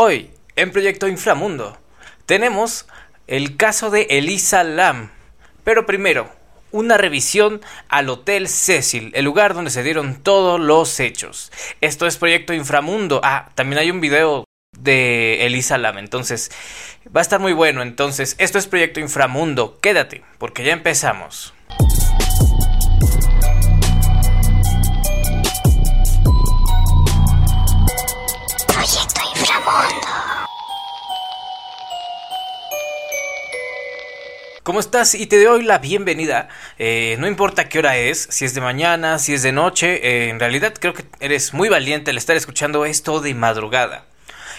Hoy, 0.00 0.30
en 0.54 0.70
Proyecto 0.70 1.08
Inframundo, 1.08 1.76
tenemos 2.24 2.86
el 3.26 3.56
caso 3.56 3.90
de 3.90 4.02
Elisa 4.10 4.62
Lam. 4.62 5.10
Pero 5.64 5.86
primero, 5.86 6.30
una 6.70 6.96
revisión 6.96 7.60
al 7.88 8.08
Hotel 8.08 8.46
Cecil, 8.46 9.10
el 9.16 9.24
lugar 9.24 9.54
donde 9.54 9.72
se 9.72 9.82
dieron 9.82 10.22
todos 10.22 10.60
los 10.60 11.00
hechos. 11.00 11.50
Esto 11.80 12.06
es 12.06 12.16
Proyecto 12.16 12.54
Inframundo. 12.54 13.20
Ah, 13.24 13.50
también 13.56 13.80
hay 13.80 13.90
un 13.90 14.00
video 14.00 14.44
de 14.78 15.44
Elisa 15.46 15.78
Lam, 15.78 15.98
entonces 15.98 16.52
va 17.06 17.20
a 17.20 17.22
estar 17.22 17.40
muy 17.40 17.52
bueno. 17.52 17.82
Entonces, 17.82 18.36
esto 18.38 18.58
es 18.58 18.68
Proyecto 18.68 19.00
Inframundo. 19.00 19.80
Quédate, 19.80 20.22
porque 20.38 20.62
ya 20.62 20.74
empezamos. 20.74 21.54
¿Cómo 34.68 34.80
estás? 34.80 35.14
Y 35.14 35.24
te 35.24 35.42
doy 35.42 35.62
la 35.62 35.78
bienvenida. 35.78 36.50
Eh, 36.78 37.16
no 37.20 37.26
importa 37.26 37.70
qué 37.70 37.78
hora 37.78 37.96
es, 37.96 38.28
si 38.30 38.44
es 38.44 38.52
de 38.52 38.60
mañana, 38.60 39.18
si 39.18 39.32
es 39.32 39.42
de 39.42 39.50
noche. 39.50 39.98
Eh, 40.06 40.28
en 40.28 40.38
realidad 40.38 40.74
creo 40.78 40.92
que 40.92 41.06
eres 41.20 41.54
muy 41.54 41.70
valiente 41.70 42.10
al 42.10 42.18
estar 42.18 42.36
escuchando 42.36 42.84
esto 42.84 43.22
de 43.22 43.34
madrugada. 43.34 44.04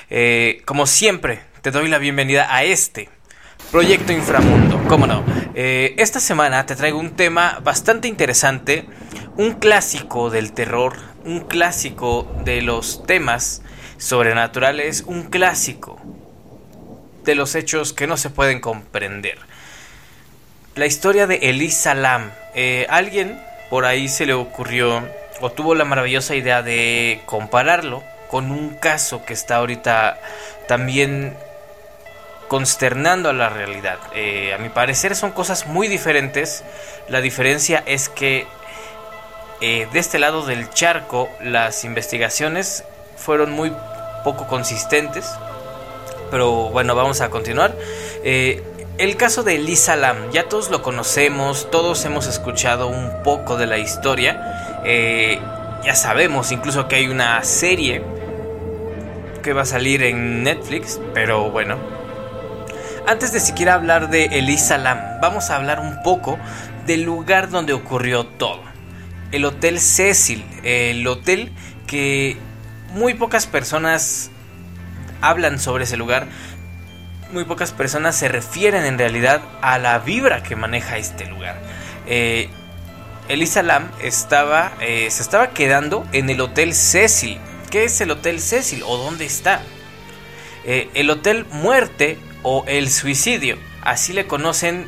Eh, 0.10 0.64
como 0.66 0.88
siempre, 0.88 1.42
te 1.62 1.70
doy 1.70 1.90
la 1.90 2.00
bienvenida 2.00 2.48
a 2.50 2.64
este 2.64 3.08
Proyecto 3.72 4.12
Inframundo. 4.12 4.82
¿Cómo 4.88 5.06
no? 5.06 5.24
esta 5.54 6.20
semana 6.20 6.66
te 6.66 6.76
traigo 6.76 6.98
un 6.98 7.12
tema 7.12 7.60
bastante 7.64 8.08
interesante. 8.08 8.86
Un 9.38 9.60
clásico 9.60 10.32
del 10.32 10.54
terror. 10.54 10.98
Un 11.24 11.42
clásico 11.42 12.36
de 12.44 12.64
los 12.64 13.06
temas 13.06 13.62
sobrenaturales. 14.00 15.04
Un 15.06 15.26
clásico 15.30 16.02
de 17.26 17.36
los 17.36 17.54
hechos 17.54 17.94
que 17.94 18.08
no 18.08 18.18
se 18.18 18.32
pueden 18.32 18.60
comprender 18.60 19.49
la 20.76 20.86
historia 20.86 21.28
de 21.28 21.36
Elisa 21.50 21.94
Lam. 21.94 22.32
Eh, 22.56 22.86
alguien 22.90 23.42
por 23.70 23.86
ahí 23.86 24.08
se 24.08 24.26
le 24.26 24.34
ocurrió 24.34 25.04
o 25.42 25.52
tuvo 25.52 25.76
la 25.76 25.86
maravillosa 25.86 26.36
idea 26.36 26.62
de 26.62 27.22
compararlo 27.26 28.04
con 28.30 28.52
un 28.52 28.76
caso 28.76 29.24
que 29.26 29.34
está 29.34 29.58
ahorita 29.58 30.20
también 30.68 31.36
consternando 32.48 33.30
a 33.30 33.34
la 33.34 33.50
realidad. 33.50 33.98
Eh, 34.14 34.54
a 34.54 34.58
mi 34.58 34.70
parecer 34.70 35.16
son 35.16 35.32
cosas 35.32 35.68
muy 35.68 35.88
diferentes. 35.88 36.64
La 37.08 37.22
diferencia 37.22 37.84
es 37.86 38.10
que 38.10 38.46
eh, 39.62 39.88
de 39.92 40.00
este 40.00 40.20
lado 40.20 40.46
del 40.46 40.70
charco 40.70 41.30
las 41.42 41.84
investigaciones 41.84 42.84
fueron 43.18 43.52
muy 43.52 43.72
poco 44.24 44.48
consistentes. 44.48 45.30
Pero 46.32 46.70
bueno, 46.70 46.96
vamos 46.96 47.22
a 47.22 47.30
continuar. 47.30 47.76
El 49.00 49.16
caso 49.16 49.44
de 49.44 49.58
Lisa 49.58 49.96
Lam, 49.96 50.30
ya 50.34 50.50
todos 50.50 50.70
lo 50.70 50.82
conocemos, 50.82 51.72
todos 51.72 52.04
hemos 52.04 52.28
escuchado 52.28 52.90
un 52.90 53.24
poco 53.24 53.56
de 53.56 53.66
la 53.66 53.78
historia. 53.78 54.82
Eh, 54.84 55.40
ya 55.86 55.96
sabemos 55.96 56.52
incluso 56.52 56.90
que 56.90 56.98
hay 56.98 57.08
una 57.08 57.42
serie 57.46 58.04
que 59.42 59.54
va 59.54 59.62
a 59.62 59.66
salir 59.66 60.04
en 60.04 60.44
Netflix, 60.44 61.00
pero 61.14 61.50
bueno. 61.50 61.78
Antes 63.08 63.32
de 63.32 63.40
siquiera 63.40 63.76
hablar 63.76 64.10
de 64.10 64.26
Elisa 64.38 64.78
Lam, 64.78 65.22
vamos 65.22 65.50
a 65.50 65.56
hablar 65.56 65.80
un 65.80 66.04
poco 66.04 66.38
del 66.86 67.04
lugar 67.04 67.50
donde 67.50 67.72
ocurrió 67.72 68.26
todo. 68.26 68.60
El 69.32 69.46
Hotel 69.46 69.80
Cecil, 69.80 70.44
el 70.64 71.08
hotel 71.08 71.54
que 71.88 72.36
muy 72.92 73.14
pocas 73.14 73.48
personas 73.48 74.30
hablan 75.22 75.58
sobre 75.58 75.86
ese 75.86 75.96
lugar, 75.96 76.28
muy 77.32 77.46
pocas 77.46 77.72
personas 77.72 78.16
se 78.16 78.28
refieren 78.28 78.86
en 78.86 78.98
realidad 78.98 79.42
a 79.62 79.78
la 79.78 80.00
vibra 80.00 80.44
que 80.44 80.56
maneja 80.56 80.98
este 80.98 81.26
lugar. 81.26 81.60
Eh, 82.08 82.50
Elisa 83.28 83.62
Lam 83.62 83.90
estaba, 84.02 84.72
eh, 84.82 85.08
se 85.12 85.22
estaba 85.22 85.52
quedando 85.52 86.06
en 86.12 86.30
el 86.30 86.42
Hotel 86.42 86.74
Cecil. 86.74 87.38
¿Qué 87.70 87.84
es 87.84 88.02
el 88.02 88.12
Hotel 88.12 88.40
Cecil 88.40 88.84
o 88.86 88.98
dónde 88.98 89.26
está? 89.26 89.62
Eh, 90.66 90.90
el 90.96 91.10
Hotel 91.10 91.46
Muerte 91.52 92.18
o 92.42 92.64
el 92.68 92.90
Suicidio, 92.90 93.58
así 93.82 94.14
le 94.14 94.28
conocen 94.28 94.88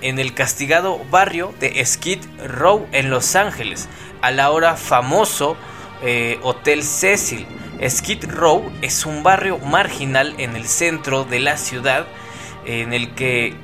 en 0.00 0.18
el 0.18 0.32
castigado 0.32 0.98
barrio 1.10 1.52
de 1.60 1.84
Skid 1.84 2.20
Row 2.46 2.86
en 2.92 3.10
Los 3.10 3.36
Ángeles, 3.36 3.86
al 4.22 4.40
ahora 4.40 4.76
famoso 4.76 5.58
Hotel 6.42 6.82
Cecil. 6.84 7.46
Skid 7.88 8.24
Row 8.30 8.70
es 8.82 9.06
un 9.06 9.22
barrio 9.22 9.58
marginal 9.58 10.34
en 10.38 10.56
el 10.56 10.66
centro 10.66 11.24
de 11.24 11.40
la 11.40 11.56
ciudad 11.56 12.06
en 12.64 12.92
el 12.92 13.14
que 13.14 13.54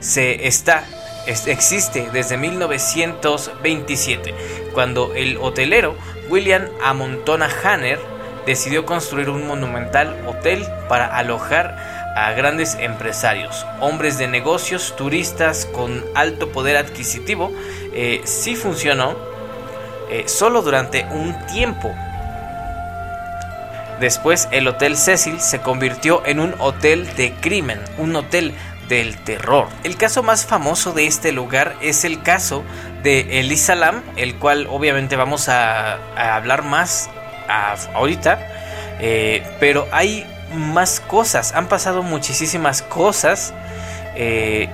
se 0.00 0.46
está 0.46 0.84
existe 1.26 2.08
desde 2.12 2.36
1927, 2.36 4.34
cuando 4.72 5.14
el 5.14 5.36
hotelero 5.38 5.96
William 6.28 6.66
Amontona 6.82 7.48
Hanner 7.62 7.98
decidió 8.46 8.86
construir 8.86 9.28
un 9.28 9.46
monumental 9.46 10.16
hotel 10.26 10.66
para 10.88 11.06
alojar 11.16 11.76
a 12.16 12.32
grandes 12.32 12.74
empresarios, 12.74 13.66
hombres 13.80 14.18
de 14.18 14.26
negocios, 14.28 14.96
turistas 14.96 15.66
con 15.66 16.04
alto 16.14 16.50
poder 16.50 16.76
adquisitivo. 16.76 17.52
Eh, 17.92 18.22
sí 18.24 18.56
funcionó 18.56 19.14
eh, 20.10 20.24
solo 20.26 20.62
durante 20.62 21.04
un 21.12 21.36
tiempo, 21.46 21.94
Después 24.00 24.48
el 24.50 24.66
Hotel 24.66 24.96
Cecil 24.96 25.40
se 25.40 25.60
convirtió 25.60 26.24
en 26.24 26.40
un 26.40 26.54
hotel 26.58 27.06
de 27.16 27.32
crimen, 27.34 27.78
un 27.98 28.16
hotel 28.16 28.54
del 28.88 29.16
terror. 29.18 29.68
El 29.84 29.96
caso 29.96 30.22
más 30.22 30.46
famoso 30.46 30.92
de 30.92 31.06
este 31.06 31.32
lugar 31.32 31.76
es 31.82 32.04
el 32.04 32.22
caso 32.22 32.64
de 33.02 33.40
Elisa 33.40 33.74
Lam, 33.74 34.02
el 34.16 34.36
cual 34.36 34.66
obviamente 34.70 35.16
vamos 35.16 35.50
a, 35.50 35.98
hablar 36.16 36.64
más 36.64 37.10
ahorita, 37.94 38.38
eh, 39.00 39.46
pero 39.60 39.86
hay 39.92 40.26
más 40.54 41.00
cosas, 41.00 41.54
han 41.54 41.68
pasado 41.68 42.02
muchísimas 42.02 42.80
cosas. 42.80 43.52
Eh, 44.16 44.68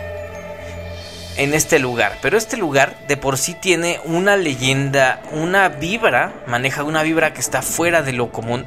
en 1.37 1.55
este 1.55 1.79
lugar. 1.79 2.19
Pero 2.23 2.37
este 2.37 2.57
lugar 2.57 2.97
de 3.09 3.17
por 3.17 3.39
sí 3.39 3.55
tiene 3.55 4.01
una 4.05 4.37
leyenda, 4.37 5.21
una 5.33 5.69
vibra, 5.69 6.33
maneja 6.47 6.85
una 6.85 7.03
vibra 7.03 7.33
que 7.33 7.41
está 7.41 7.63
fuera 7.63 8.03
de 8.03 8.13
lo 8.13 8.31
común. 8.31 8.67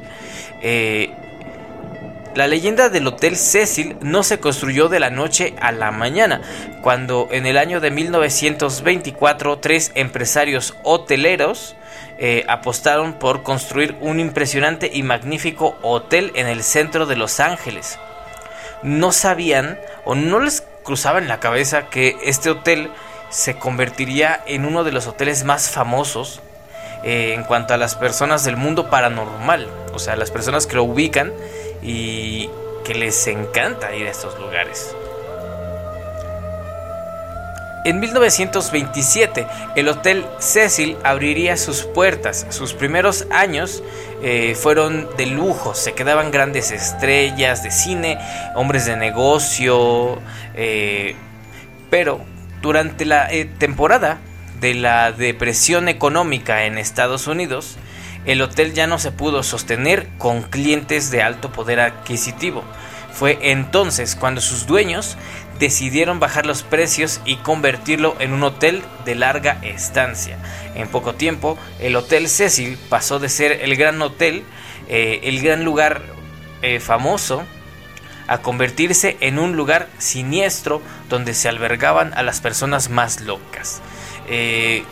Eh, 0.62 1.12
la 2.34 2.46
leyenda 2.46 2.88
del 2.88 3.08
Hotel 3.08 3.36
Cecil 3.36 3.96
no 4.00 4.22
se 4.22 4.38
construyó 4.38 4.88
de 4.88 5.00
la 5.00 5.10
noche 5.10 5.54
a 5.60 5.72
la 5.72 5.90
mañana, 5.90 6.40
cuando 6.80 7.28
en 7.32 7.44
el 7.44 7.58
año 7.58 7.80
de 7.80 7.90
1924 7.90 9.58
tres 9.58 9.90
empresarios 9.96 10.76
hoteleros 10.84 11.74
eh, 12.18 12.44
apostaron 12.46 13.14
por 13.14 13.42
construir 13.42 13.96
un 14.00 14.20
impresionante 14.20 14.90
y 14.92 15.02
magnífico 15.02 15.76
hotel 15.82 16.30
en 16.36 16.46
el 16.46 16.62
centro 16.62 17.06
de 17.06 17.16
Los 17.16 17.40
Ángeles. 17.40 17.98
No 18.82 19.10
sabían 19.10 19.78
o 20.04 20.14
no 20.14 20.38
les 20.38 20.62
cruzaba 20.90 21.20
en 21.20 21.28
la 21.28 21.38
cabeza 21.38 21.88
que 21.88 22.18
este 22.24 22.50
hotel 22.50 22.90
se 23.28 23.56
convertiría 23.56 24.42
en 24.46 24.64
uno 24.64 24.82
de 24.82 24.90
los 24.90 25.06
hoteles 25.06 25.44
más 25.44 25.70
famosos 25.70 26.40
eh, 27.04 27.32
en 27.32 27.44
cuanto 27.44 27.74
a 27.74 27.76
las 27.76 27.94
personas 27.94 28.42
del 28.42 28.56
mundo 28.56 28.90
paranormal, 28.90 29.68
o 29.94 30.00
sea, 30.00 30.16
las 30.16 30.32
personas 30.32 30.66
que 30.66 30.74
lo 30.74 30.82
ubican 30.82 31.32
y 31.80 32.50
que 32.84 32.94
les 32.94 33.24
encanta 33.28 33.94
ir 33.94 34.08
a 34.08 34.10
estos 34.10 34.36
lugares. 34.40 34.96
En 37.90 37.98
1927, 37.98 39.48
el 39.74 39.88
Hotel 39.88 40.24
Cecil 40.38 40.96
abriría 41.02 41.56
sus 41.56 41.82
puertas. 41.82 42.46
Sus 42.50 42.72
primeros 42.72 43.26
años 43.32 43.82
eh, 44.22 44.54
fueron 44.54 45.08
de 45.16 45.26
lujo, 45.26 45.74
se 45.74 45.92
quedaban 45.92 46.30
grandes 46.30 46.70
estrellas 46.70 47.64
de 47.64 47.72
cine, 47.72 48.16
hombres 48.54 48.86
de 48.86 48.94
negocio, 48.94 50.20
eh, 50.54 51.16
pero 51.90 52.20
durante 52.62 53.04
la 53.06 53.28
temporada 53.58 54.18
de 54.60 54.74
la 54.74 55.10
depresión 55.10 55.88
económica 55.88 56.66
en 56.66 56.78
Estados 56.78 57.26
Unidos, 57.26 57.76
el 58.24 58.40
hotel 58.40 58.72
ya 58.72 58.86
no 58.86 59.00
se 59.00 59.10
pudo 59.10 59.42
sostener 59.42 60.06
con 60.16 60.42
clientes 60.42 61.10
de 61.10 61.22
alto 61.22 61.50
poder 61.50 61.80
adquisitivo. 61.80 62.62
Fue 63.12 63.38
entonces 63.42 64.16
cuando 64.16 64.40
sus 64.40 64.66
dueños 64.66 65.16
decidieron 65.58 66.20
bajar 66.20 66.46
los 66.46 66.62
precios 66.62 67.20
y 67.24 67.36
convertirlo 67.36 68.16
en 68.18 68.32
un 68.32 68.42
hotel 68.42 68.82
de 69.04 69.14
larga 69.14 69.58
estancia. 69.62 70.38
En 70.74 70.88
poco 70.88 71.14
tiempo, 71.14 71.58
el 71.80 71.96
Hotel 71.96 72.28
Cecil 72.28 72.78
pasó 72.88 73.18
de 73.18 73.28
ser 73.28 73.52
el 73.62 73.76
gran 73.76 74.00
hotel, 74.00 74.42
eh, 74.88 75.20
el 75.24 75.42
gran 75.42 75.64
lugar 75.64 76.02
eh, 76.62 76.80
famoso, 76.80 77.44
a 78.26 78.38
convertirse 78.38 79.16
en 79.20 79.38
un 79.38 79.56
lugar 79.56 79.88
siniestro 79.98 80.80
donde 81.08 81.34
se 81.34 81.48
albergaban 81.48 82.14
a 82.14 82.22
las 82.22 82.40
personas 82.40 82.88
más 82.88 83.20
locas. 83.20 83.82
Eh, 84.28 84.84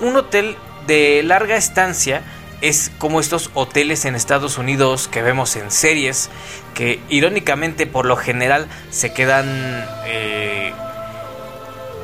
un 0.00 0.16
hotel 0.16 0.56
de 0.86 1.22
larga 1.22 1.56
estancia 1.56 2.22
es 2.60 2.90
como 2.98 3.20
estos 3.20 3.50
hoteles 3.54 4.04
en 4.04 4.14
Estados 4.14 4.58
Unidos 4.58 5.08
que 5.08 5.22
vemos 5.22 5.56
en 5.56 5.70
series, 5.70 6.30
que 6.74 7.00
irónicamente 7.08 7.86
por 7.86 8.06
lo 8.06 8.16
general 8.16 8.66
se 8.90 9.12
quedan 9.12 9.46
eh, 10.06 10.72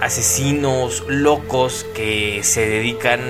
asesinos 0.00 1.04
locos 1.08 1.86
que 1.94 2.40
se 2.44 2.68
dedican 2.68 3.20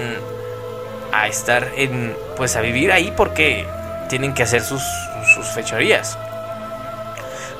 a 1.13 1.29
estar 1.29 1.71
en, 1.77 2.15
pues 2.37 2.57
a 2.57 2.61
vivir 2.61 2.93
ahí 2.93 3.13
porque 3.17 3.67
tienen 4.09 4.35
que 4.35 4.43
hacer 4.43 4.63
sus, 4.63 4.83
sus 5.35 5.47
fechorías. 5.49 6.19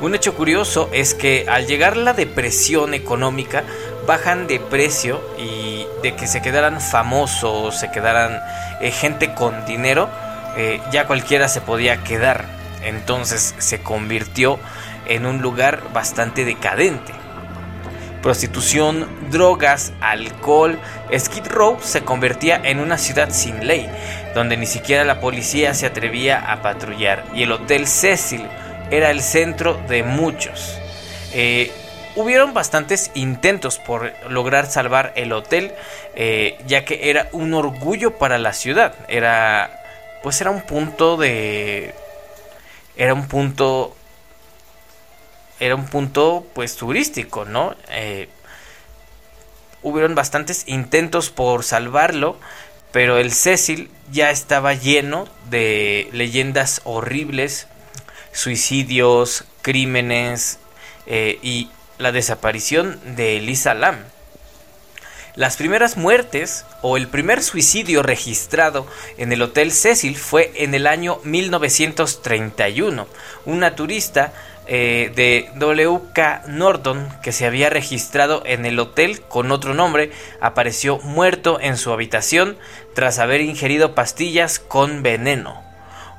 Un 0.01 0.15
hecho 0.15 0.35
curioso 0.35 0.91
es 0.93 1.15
que 1.15 1.47
al 1.49 1.67
llegar 1.67 1.97
la 1.97 2.13
depresión 2.13 2.95
económica, 2.95 3.63
bajan 4.07 4.47
de 4.47 4.61
precio 4.61 5.23
y 5.39 5.87
de 6.03 6.15
que 6.15 6.27
se 6.27 6.43
quedaran 6.43 6.81
famosos, 6.81 7.79
se 7.79 7.91
quedaran 7.91 8.41
eh, 8.81 8.91
gente 8.91 9.35
con 9.35 9.65
dinero, 9.67 10.09
eh, 10.57 10.81
ya 10.93 11.07
cualquiera 11.07 11.49
se 11.49 11.61
podía 11.61 12.03
quedar. 12.05 12.45
Entonces 12.83 13.55
se 13.59 13.81
convirtió 13.81 14.59
en 15.07 15.27
un 15.27 15.41
lugar 15.43 15.83
bastante 15.93 16.45
decadente. 16.45 17.13
Prostitución, 18.23 19.07
drogas, 19.31 19.93
alcohol, 20.01 20.79
Skid 21.15 21.47
Row 21.47 21.79
se 21.83 22.05
convertía 22.05 22.59
en 22.65 22.81
una 22.81 22.97
ciudad 22.97 23.29
sin 23.31 23.67
ley, 23.67 23.87
donde 24.35 24.57
ni 24.57 24.67
siquiera 24.67 25.05
la 25.05 25.21
policía 25.21 25.75
se 25.75 25.85
atrevía 25.85 26.39
a 26.51 26.63
patrullar 26.63 27.25
y 27.35 27.43
el 27.43 27.53
Hotel 27.53 27.87
Cecil 27.87 28.47
era 28.91 29.11
el 29.11 29.21
centro 29.21 29.79
de 29.89 30.03
muchos. 30.03 30.79
Eh, 31.35 31.71
hubieron 32.17 32.55
bastantes 32.55 33.11
intentos 33.15 33.79
por 33.79 34.13
lograr 34.29 34.71
salvar 34.71 35.13
el 35.17 35.33
hotel, 35.33 35.73
eh, 36.15 36.59
ya 36.67 36.85
que 36.85 37.11
era 37.11 37.29
un 37.33 37.55
orgullo 37.55 38.19
para 38.19 38.39
la 38.39 38.53
ciudad. 38.53 38.95
Era, 39.09 39.83
pues 40.23 40.41
era 40.41 40.51
un 40.51 40.63
punto 40.63 41.17
de, 41.17 41.95
era 42.97 43.15
un 43.15 43.27
punto, 43.27 43.97
era 45.61 45.75
un 45.75 45.87
punto, 45.87 46.47
pues 46.55 46.77
turístico, 46.77 47.45
¿no? 47.45 47.75
Eh, 47.91 48.29
hubieron 49.83 50.15
bastantes 50.15 50.65
intentos 50.67 51.31
por 51.31 51.65
salvarlo, 51.65 52.39
pero 52.93 53.19
el 53.19 53.33
Cecil 53.33 53.91
ya 54.13 54.31
estaba 54.31 54.75
lleno 54.75 55.27
de 55.51 56.09
leyendas 56.13 56.81
horribles, 56.85 57.67
suicidios, 58.33 59.45
crímenes 59.63 60.59
eh, 61.07 61.39
y 61.43 61.71
la 61.99 62.13
desaparición 62.13 62.99
de 63.17 63.37
Elisa 63.37 63.75
Lam. 63.75 63.97
Las 65.37 65.57
primeras 65.57 65.97
muertes 65.97 66.65
o 66.81 66.97
el 66.97 67.09
primer 67.09 67.43
suicidio 67.43 68.05
registrado 68.05 68.87
en 69.19 69.33
el 69.33 69.43
Hotel 69.43 69.73
Cecil 69.73 70.17
fue 70.17 70.53
en 70.55 70.75
el 70.75 70.87
año 70.87 71.19
1931. 71.25 73.09
Una 73.45 73.75
turista 73.75 74.33
eh, 74.69 75.13
de 75.17 75.51
W.K. 75.57 76.45
Norton 76.47 77.09
que 77.21 77.33
se 77.33 77.47
había 77.47 77.69
registrado 77.69 78.45
en 78.47 78.65
el 78.65 78.79
hotel 78.79 79.23
con 79.23 79.51
otro 79.51 79.75
nombre 79.75 80.13
apareció 80.41 80.99
muerto 81.01 81.59
en 81.61 81.77
su 81.77 81.93
habitación 81.93 82.57
tras 82.95 83.19
haber 83.19 83.41
ingerido 83.41 83.97
pastillas 83.97 84.61
con 84.61 85.03
veneno. 85.03 85.65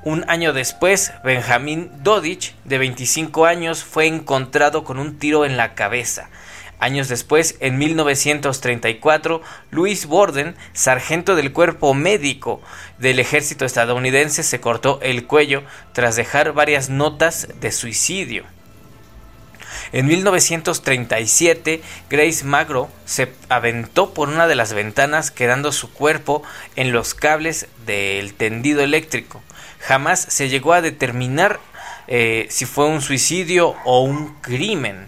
Un 0.06 0.24
año 0.30 0.54
después, 0.54 1.14
Benjamin 1.24 1.90
Dodich, 2.04 2.54
de 2.64 2.78
25 2.78 3.48
años, 3.48 3.84
fue 3.84 4.06
encontrado 4.06 4.84
con 4.84 5.00
un 5.00 5.18
tiro 5.18 5.46
en 5.46 5.58
la 5.58 5.74
cabeza. 5.74 6.30
Años 6.78 7.08
después, 7.08 7.56
en 7.60 7.80
1934, 7.80 9.42
Louis 9.72 10.06
Borden, 10.06 10.56
sargento 10.74 11.36
del 11.36 11.52
cuerpo 11.52 11.96
médico 11.96 12.62
del 13.00 13.18
ejército 13.18 13.66
estadounidense, 13.66 14.44
se 14.44 14.62
cortó 14.62 15.00
el 15.02 15.26
cuello 15.26 15.64
tras 15.92 16.16
dejar 16.16 16.54
varias 16.54 16.92
notas 16.92 17.48
de 17.60 17.72
suicidio. 17.72 18.44
En 19.92 20.06
1937, 20.06 21.82
Grace 22.12 22.46
Magro 22.46 22.92
se 23.06 23.34
aventó 23.50 24.14
por 24.14 24.30
una 24.30 24.46
de 24.46 24.54
las 24.54 24.72
ventanas 24.72 25.32
quedando 25.32 25.72
su 25.72 25.92
cuerpo 25.92 26.44
en 26.76 26.92
los 26.92 27.16
cables 27.16 27.66
del 27.88 28.36
tendido 28.36 28.84
eléctrico 28.84 29.42
jamás 29.86 30.20
se 30.20 30.50
llegó 30.50 30.74
a 30.74 30.82
determinar 30.82 31.60
eh, 32.08 32.48
si 32.50 32.66
fue 32.66 32.88
un 32.88 33.02
suicidio 33.02 33.76
o 33.86 34.02
un 34.02 34.34
crimen. 34.42 35.08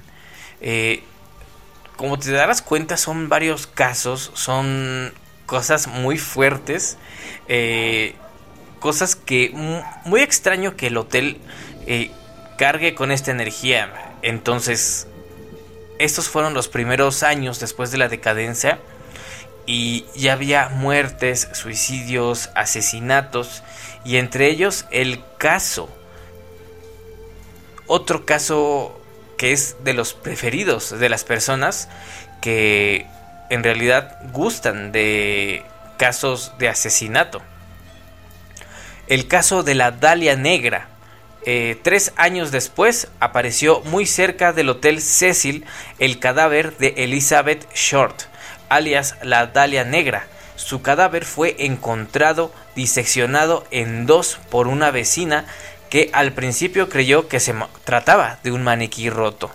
Eh, 0.62 1.04
como 1.96 2.20
te 2.20 2.32
darás 2.32 2.62
cuenta, 2.62 2.96
son 2.96 3.28
varios 3.28 3.66
casos, 3.66 4.32
son 4.36 5.14
cosas 5.48 5.88
muy 5.88 6.20
fuertes, 6.20 6.98
eh, 7.48 8.16
cosas 8.80 9.16
que 9.16 9.52
muy 10.06 10.22
extraño 10.22 10.76
que 10.76 10.88
el 10.88 10.98
hotel 10.98 11.40
cargue 12.58 12.94
con 12.94 13.12
esta 13.12 13.32
energía. 13.32 13.92
Entonces, 14.22 15.08
estos 15.98 16.30
fueron 16.30 16.54
los 16.54 16.68
primeros 16.68 17.24
años 17.24 17.60
después 17.60 17.90
de 17.90 17.98
la 17.98 18.10
decadencia 18.10 18.80
y 19.68 20.06
ya 20.16 20.34
había 20.34 20.70
muertes, 20.70 21.50
suicidios, 21.52 22.50
asesinatos 22.56 23.62
y 24.04 24.16
entre 24.18 24.48
ellos 24.48 24.86
el 24.90 25.22
caso. 25.38 25.90
Otro 27.86 28.26
caso 28.26 29.00
que 29.38 29.52
es 29.52 29.76
de 29.84 29.94
los 29.94 30.14
preferidos 30.14 30.98
de 30.98 31.10
las 31.10 31.24
personas 31.24 31.90
que 32.42 33.06
en 33.50 33.64
realidad 33.64 34.20
gustan 34.32 34.92
de 34.92 35.64
casos 35.98 36.54
de 36.58 36.70
asesinato. 36.70 37.42
El 39.08 39.28
caso 39.28 39.64
de 39.64 39.76
la 39.76 39.92
Dalia 39.92 40.36
Negra. 40.36 40.90
Eh, 41.46 41.78
tres 41.82 42.12
años 42.18 42.52
después 42.52 43.08
apareció 43.22 43.80
muy 43.82 44.06
cerca 44.06 44.52
del 44.52 44.70
Hotel 44.70 45.02
Cecil 45.02 45.66
el 45.98 46.20
cadáver 46.20 46.76
de 46.78 46.94
Elizabeth 46.98 47.66
Short, 47.74 48.24
alias 48.70 49.16
la 49.22 49.48
Dalia 49.48 49.84
Negra. 49.84 50.28
Su 50.56 50.82
cadáver 50.82 51.26
fue 51.26 51.56
encontrado 51.60 52.52
diseccionado 52.76 53.66
en 53.72 54.06
dos 54.06 54.40
por 54.50 54.68
una 54.68 54.92
vecina 54.92 55.46
que 55.90 56.10
al 56.14 56.34
principio 56.34 56.90
creyó 56.90 57.28
que 57.28 57.40
se 57.40 57.56
trataba 57.84 58.40
de 58.44 58.52
un 58.52 58.64
maniquí 58.64 59.10
roto. 59.10 59.52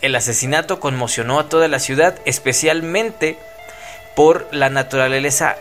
El 0.00 0.14
asesinato 0.14 0.78
conmocionó 0.78 1.40
a 1.40 1.48
toda 1.48 1.66
la 1.66 1.80
ciudad, 1.80 2.18
especialmente 2.24 3.36
por 4.14 4.46
la 4.52 4.70
naturaleza 4.70 5.56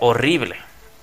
horrible. 0.00 0.56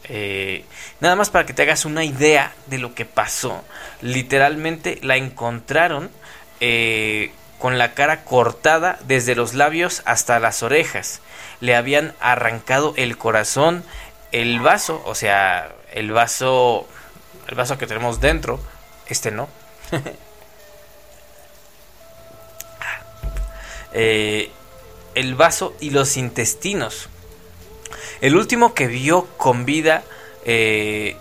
Eh, 0.04 0.66
nada 1.00 1.16
más 1.16 1.30
para 1.30 1.46
que 1.46 1.54
te 1.54 1.64
hagas 1.64 1.86
una 1.86 2.04
idea 2.04 2.54
de 2.68 2.78
lo 2.78 2.94
que 2.94 3.06
pasó. 3.06 3.64
Literalmente 4.02 5.00
la 5.02 5.16
encontraron 5.16 6.12
eh, 6.60 7.32
con 7.62 7.78
la 7.78 7.94
cara 7.94 8.24
cortada 8.26 8.98
desde 9.04 9.36
los 9.36 9.54
labios 9.54 10.02
hasta 10.06 10.40
las 10.40 10.64
orejas. 10.64 11.22
Le 11.60 11.76
habían 11.76 12.16
arrancado 12.20 12.96
el 12.98 13.20
corazón, 13.20 13.84
el 14.32 14.60
vaso, 14.60 15.04
o 15.06 15.14
sea, 15.14 15.72
el 15.94 16.12
vaso, 16.12 16.88
el 17.48 17.54
vaso 17.54 17.78
que 17.78 17.86
tenemos 17.86 18.20
dentro, 18.20 18.60
este 19.08 19.32
no. 19.32 19.48
Eh, 23.94 24.50
el 25.16 25.36
vaso 25.36 25.76
y 25.82 25.90
los 25.90 26.16
intestinos. 26.16 27.10
El 28.22 28.38
último 28.38 28.74
que 28.74 28.88
vio 28.88 29.26
con 29.36 29.66
vida 29.66 30.04
eh, 30.46 31.18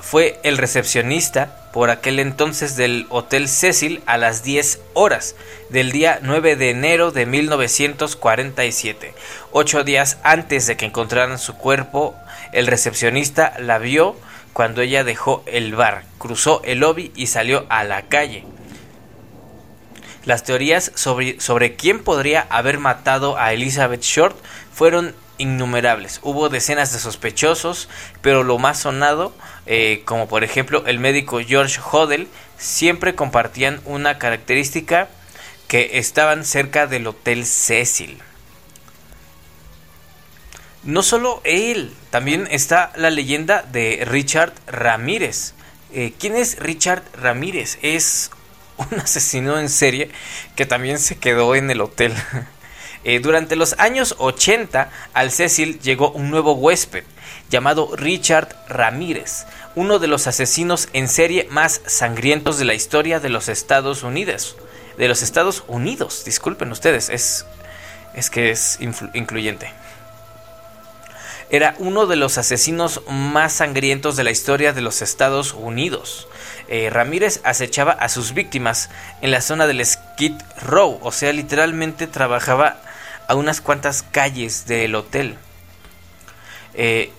fue 0.00 0.38
el 0.42 0.58
recepcionista 0.58 1.63
por 1.74 1.90
aquel 1.90 2.20
entonces 2.20 2.76
del 2.76 3.06
Hotel 3.08 3.48
Cecil 3.48 4.00
a 4.06 4.16
las 4.16 4.44
10 4.44 4.80
horas 4.92 5.34
del 5.70 5.90
día 5.90 6.20
9 6.22 6.54
de 6.54 6.70
enero 6.70 7.10
de 7.10 7.26
1947. 7.26 9.12
Ocho 9.50 9.82
días 9.82 10.18
antes 10.22 10.68
de 10.68 10.76
que 10.76 10.86
encontraran 10.86 11.36
su 11.36 11.56
cuerpo, 11.56 12.14
el 12.52 12.68
recepcionista 12.68 13.54
la 13.58 13.78
vio 13.78 14.14
cuando 14.52 14.82
ella 14.82 15.02
dejó 15.02 15.42
el 15.46 15.74
bar, 15.74 16.04
cruzó 16.18 16.62
el 16.64 16.78
lobby 16.78 17.10
y 17.16 17.26
salió 17.26 17.66
a 17.68 17.82
la 17.82 18.02
calle. 18.02 18.44
Las 20.26 20.44
teorías 20.44 20.92
sobre, 20.94 21.40
sobre 21.40 21.74
quién 21.74 22.04
podría 22.04 22.46
haber 22.50 22.78
matado 22.78 23.36
a 23.36 23.52
Elizabeth 23.52 24.02
Short 24.02 24.36
fueron 24.72 25.12
innumerables. 25.38 26.20
Hubo 26.22 26.48
decenas 26.48 26.92
de 26.92 26.98
sospechosos, 26.98 27.88
pero 28.22 28.42
lo 28.42 28.58
más 28.58 28.80
sonado 28.80 29.32
eh, 29.66 30.02
como 30.04 30.28
por 30.28 30.44
ejemplo 30.44 30.84
el 30.86 30.98
médico 30.98 31.40
George 31.40 31.80
Hodel, 31.80 32.28
siempre 32.58 33.14
compartían 33.14 33.80
una 33.84 34.18
característica 34.18 35.08
que 35.68 35.98
estaban 35.98 36.44
cerca 36.44 36.86
del 36.86 37.06
Hotel 37.06 37.46
Cecil. 37.46 38.20
No 40.82 41.02
solo 41.02 41.40
él, 41.44 41.94
también 42.10 42.46
está 42.50 42.92
la 42.96 43.08
leyenda 43.08 43.62
de 43.62 44.04
Richard 44.06 44.52
Ramírez. 44.66 45.54
Eh, 45.94 46.12
¿Quién 46.18 46.36
es 46.36 46.58
Richard 46.58 47.02
Ramírez? 47.14 47.78
Es 47.80 48.30
un 48.76 49.00
asesino 49.00 49.58
en 49.58 49.70
serie 49.70 50.10
que 50.56 50.66
también 50.66 50.98
se 50.98 51.16
quedó 51.16 51.54
en 51.54 51.70
el 51.70 51.80
hotel. 51.80 52.12
Eh, 53.04 53.20
durante 53.20 53.54
los 53.54 53.74
años 53.78 54.14
80 54.18 54.90
al 55.12 55.30
Cecil 55.30 55.78
llegó 55.80 56.10
un 56.12 56.30
nuevo 56.30 56.52
huésped 56.52 57.04
llamado 57.50 57.94
Richard 57.94 58.48
Ramírez, 58.68 59.44
uno 59.74 59.98
de 59.98 60.06
los 60.06 60.26
asesinos 60.26 60.88
en 60.92 61.08
serie 61.08 61.46
más 61.50 61.82
sangrientos 61.86 62.58
de 62.58 62.64
la 62.64 62.74
historia 62.74 63.20
de 63.20 63.28
los 63.28 63.48
Estados 63.48 64.02
Unidos. 64.02 64.56
De 64.96 65.08
los 65.08 65.22
Estados 65.22 65.64
Unidos, 65.66 66.24
disculpen 66.24 66.70
ustedes, 66.70 67.10
es, 67.10 67.44
es 68.14 68.30
que 68.30 68.50
es 68.50 68.78
incluyente. 69.12 69.70
Era 71.50 71.74
uno 71.78 72.06
de 72.06 72.16
los 72.16 72.38
asesinos 72.38 73.02
más 73.08 73.52
sangrientos 73.52 74.16
de 74.16 74.24
la 74.24 74.30
historia 74.30 74.72
de 74.72 74.80
los 74.80 75.02
Estados 75.02 75.52
Unidos. 75.52 76.26
Eh, 76.68 76.88
Ramírez 76.90 77.40
acechaba 77.44 77.92
a 77.92 78.08
sus 78.08 78.32
víctimas 78.32 78.88
en 79.20 79.30
la 79.30 79.42
zona 79.42 79.66
del 79.66 79.84
Skid 79.84 80.32
Row, 80.62 80.98
o 81.02 81.12
sea, 81.12 81.32
literalmente 81.32 82.06
trabajaba 82.06 82.78
a 83.28 83.34
unas 83.34 83.60
cuantas 83.60 84.02
calles 84.02 84.66
del 84.66 84.94
hotel. 84.94 85.36
Eh, 86.74 87.10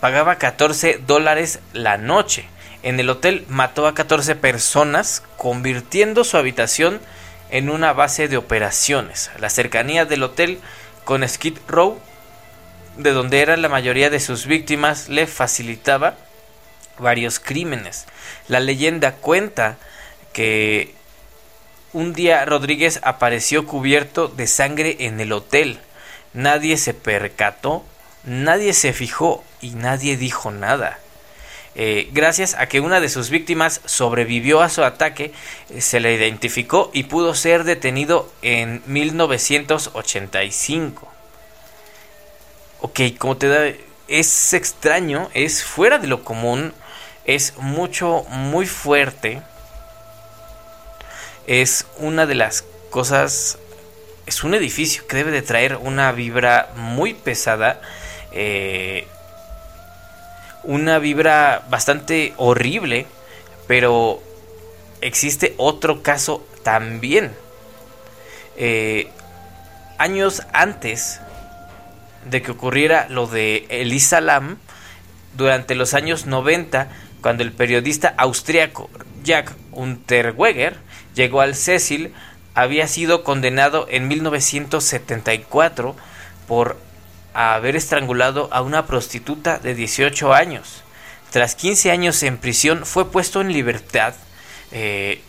pagaba 0.00 0.36
14 0.36 1.00
dólares 1.06 1.60
la 1.72 1.96
noche. 1.96 2.46
En 2.82 2.98
el 2.98 3.08
hotel 3.10 3.44
mató 3.48 3.86
a 3.86 3.94
14 3.94 4.34
personas, 4.34 5.22
convirtiendo 5.36 6.24
su 6.24 6.36
habitación 6.36 7.00
en 7.50 7.70
una 7.70 7.92
base 7.92 8.28
de 8.28 8.36
operaciones. 8.36 9.30
La 9.38 9.50
cercanía 9.50 10.04
del 10.04 10.22
hotel 10.22 10.58
con 11.04 11.26
Skid 11.28 11.58
Row, 11.68 12.00
de 12.96 13.12
donde 13.12 13.40
eran 13.40 13.62
la 13.62 13.68
mayoría 13.68 14.10
de 14.10 14.20
sus 14.20 14.46
víctimas, 14.46 15.08
le 15.08 15.26
facilitaba 15.26 16.16
varios 16.98 17.38
crímenes. 17.38 18.06
La 18.48 18.60
leyenda 18.60 19.12
cuenta 19.12 19.76
que 20.32 20.94
un 21.92 22.12
día 22.12 22.44
Rodríguez 22.44 23.00
apareció 23.02 23.66
cubierto 23.66 24.28
de 24.28 24.46
sangre 24.46 24.96
en 25.00 25.20
el 25.20 25.32
hotel. 25.32 25.78
Nadie 26.32 26.76
se 26.76 26.94
percató, 26.94 27.84
nadie 28.24 28.72
se 28.72 28.92
fijó 28.92 29.44
y 29.60 29.70
nadie 29.70 30.16
dijo 30.16 30.50
nada. 30.50 30.98
Eh, 31.74 32.10
gracias 32.12 32.54
a 32.54 32.66
que 32.66 32.80
una 32.80 33.00
de 33.00 33.08
sus 33.08 33.30
víctimas 33.30 33.80
sobrevivió 33.86 34.60
a 34.60 34.68
su 34.68 34.84
ataque, 34.84 35.32
eh, 35.70 35.80
se 35.80 36.00
le 36.00 36.12
identificó 36.14 36.90
y 36.92 37.04
pudo 37.04 37.34
ser 37.34 37.64
detenido 37.64 38.30
en 38.42 38.82
1985. 38.86 41.10
Ok, 42.80 43.00
como 43.18 43.36
te 43.36 43.48
da... 43.48 43.72
Es 44.08 44.52
extraño, 44.52 45.30
es 45.32 45.62
fuera 45.64 45.98
de 45.98 46.08
lo 46.08 46.24
común, 46.24 46.74
es 47.24 47.54
mucho, 47.56 48.24
muy 48.28 48.66
fuerte. 48.66 49.40
Es 51.46 51.86
una 51.98 52.26
de 52.26 52.34
las 52.34 52.64
cosas... 52.90 53.58
Es 54.26 54.44
un 54.44 54.54
edificio 54.54 55.06
que 55.06 55.16
debe 55.16 55.32
de 55.32 55.42
traer 55.42 55.76
una 55.76 56.12
vibra 56.12 56.70
muy 56.76 57.14
pesada. 57.14 57.80
Eh, 58.30 59.06
una 60.62 60.98
vibra 61.00 61.64
bastante 61.68 62.32
horrible, 62.36 63.06
pero 63.66 64.22
existe 65.00 65.54
otro 65.56 66.02
caso 66.02 66.46
también. 66.62 67.32
Eh, 68.56 69.08
años 69.98 70.42
antes 70.52 71.20
de 72.24 72.42
que 72.42 72.52
ocurriera 72.52 73.06
lo 73.08 73.26
de 73.26 73.66
Elisa 73.68 74.20
Lam, 74.20 74.58
durante 75.36 75.74
los 75.74 75.94
años 75.94 76.26
90, 76.26 76.88
cuando 77.20 77.42
el 77.42 77.52
periodista 77.52 78.14
austriaco 78.16 78.90
Jack 79.22 79.52
Unterweger 79.72 80.76
llegó 81.14 81.40
al 81.40 81.54
Cecil, 81.54 82.12
había 82.54 82.86
sido 82.86 83.24
condenado 83.24 83.86
en 83.90 84.08
1974 84.08 85.96
por 86.46 86.76
haber 87.34 87.76
estrangulado 87.76 88.48
a 88.52 88.62
una 88.62 88.86
prostituta 88.86 89.58
de 89.58 89.74
18 89.74 90.34
años. 90.34 90.82
Tras 91.30 91.54
15 91.54 91.90
años 91.90 92.22
en 92.22 92.36
prisión 92.36 92.84
fue 92.84 93.10
puesto 93.10 93.40
en 93.40 93.52
libertad 93.52 94.14
eh, 94.70 95.22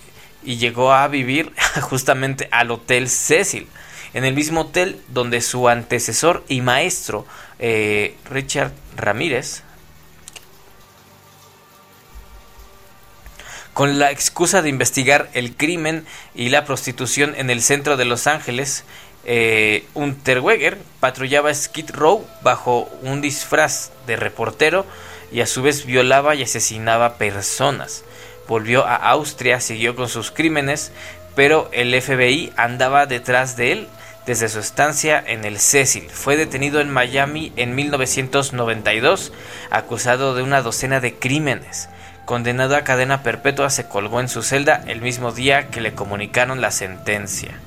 y 0.43 0.57
llegó 0.57 0.91
a 0.91 1.07
vivir 1.07 1.53
justamente 1.81 2.49
al 2.51 2.71
Hotel 2.71 3.09
Cecil, 3.09 3.67
en 4.13 4.25
el 4.25 4.33
mismo 4.33 4.61
hotel 4.61 4.99
donde 5.07 5.41
su 5.41 5.69
antecesor 5.69 6.43
y 6.47 6.61
maestro 6.61 7.25
eh, 7.59 8.15
Richard 8.29 8.73
Ramírez, 8.97 9.63
con 13.73 13.99
la 13.99 14.11
excusa 14.11 14.61
de 14.61 14.69
investigar 14.69 15.29
el 15.33 15.55
crimen 15.55 16.05
y 16.35 16.49
la 16.49 16.65
prostitución 16.65 17.33
en 17.37 17.49
el 17.49 17.61
centro 17.61 17.97
de 17.97 18.05
Los 18.05 18.27
Ángeles, 18.27 18.83
eh, 19.25 19.85
Unterweger 19.93 20.77
patrullaba 20.99 21.53
Skid 21.53 21.91
Row 21.91 22.27
bajo 22.41 22.89
un 23.01 23.21
disfraz 23.21 23.91
de 24.05 24.15
reportero 24.15 24.85
y 25.31 25.41
a 25.41 25.47
su 25.47 25.63
vez 25.63 25.85
violaba 25.85 26.35
y 26.35 26.43
asesinaba 26.43 27.17
personas. 27.17 28.03
Volvió 28.47 28.85
a 28.85 28.95
Austria, 28.95 29.59
siguió 29.59 29.95
con 29.95 30.09
sus 30.09 30.29
crímenes, 30.29 30.91
pero 31.35 31.69
el 31.71 31.99
FBI 31.99 32.51
andaba 32.57 33.05
detrás 33.05 33.55
de 33.55 33.71
él 33.71 33.87
desde 34.25 34.49
su 34.49 34.59
estancia 34.59 35.23
en 35.25 35.45
el 35.45 35.59
Cecil. 35.59 36.09
Fue 36.09 36.37
detenido 36.37 36.79
en 36.79 36.89
Miami 36.89 37.51
en 37.55 37.75
1992, 37.75 39.33
acusado 39.69 40.35
de 40.35 40.43
una 40.43 40.61
docena 40.61 40.99
de 40.99 41.15
crímenes. 41.15 41.89
Condenado 42.25 42.75
a 42.75 42.83
cadena 42.83 43.21
perpetua, 43.21 43.69
se 43.69 43.87
colgó 43.87 44.19
en 44.19 44.29
su 44.29 44.43
celda 44.43 44.83
el 44.87 45.01
mismo 45.01 45.31
día 45.31 45.69
que 45.69 45.81
le 45.81 45.93
comunicaron 45.93 46.61
la 46.61 46.71
sentencia. 46.71 47.59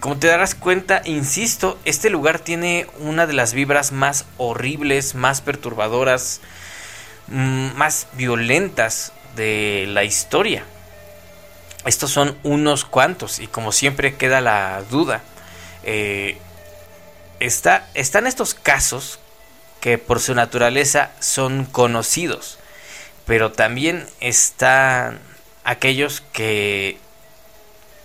Como 0.00 0.18
te 0.18 0.28
darás 0.28 0.54
cuenta, 0.54 1.02
insisto, 1.04 1.78
este 1.84 2.10
lugar 2.10 2.38
tiene 2.38 2.86
una 2.98 3.26
de 3.26 3.34
las 3.34 3.52
vibras 3.52 3.92
más 3.92 4.24
horribles, 4.38 5.14
más 5.14 5.40
perturbadoras, 5.40 6.40
mm, 7.28 7.76
más 7.76 8.08
violentas 8.14 9.12
de 9.36 9.86
la 9.88 10.04
historia. 10.04 10.64
Estos 11.84 12.10
son 12.10 12.36
unos 12.42 12.84
cuantos 12.84 13.40
y 13.40 13.46
como 13.46 13.72
siempre 13.72 14.16
queda 14.16 14.40
la 14.40 14.82
duda. 14.90 15.22
Eh, 15.82 16.38
está, 17.38 17.86
están 17.94 18.26
estos 18.26 18.54
casos 18.54 19.18
que 19.80 19.98
por 19.98 20.20
su 20.20 20.34
naturaleza 20.34 21.10
son 21.20 21.64
conocidos, 21.64 22.58
pero 23.30 23.52
también 23.52 24.08
están 24.18 25.20
aquellos 25.62 26.20
que 26.32 26.98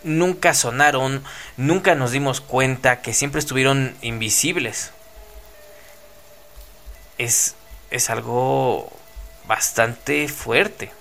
nunca 0.03 0.53
sonaron, 0.53 1.23
nunca 1.57 1.95
nos 1.95 2.11
dimos 2.11 2.41
cuenta, 2.41 3.01
que 3.01 3.11
siempre 3.11 3.39
estuvieron 3.39 3.95
invisibles. 4.03 4.91
Es, 7.17 7.55
es 7.89 8.11
algo 8.11 8.93
bastante 9.47 10.27
fuerte. 10.27 10.91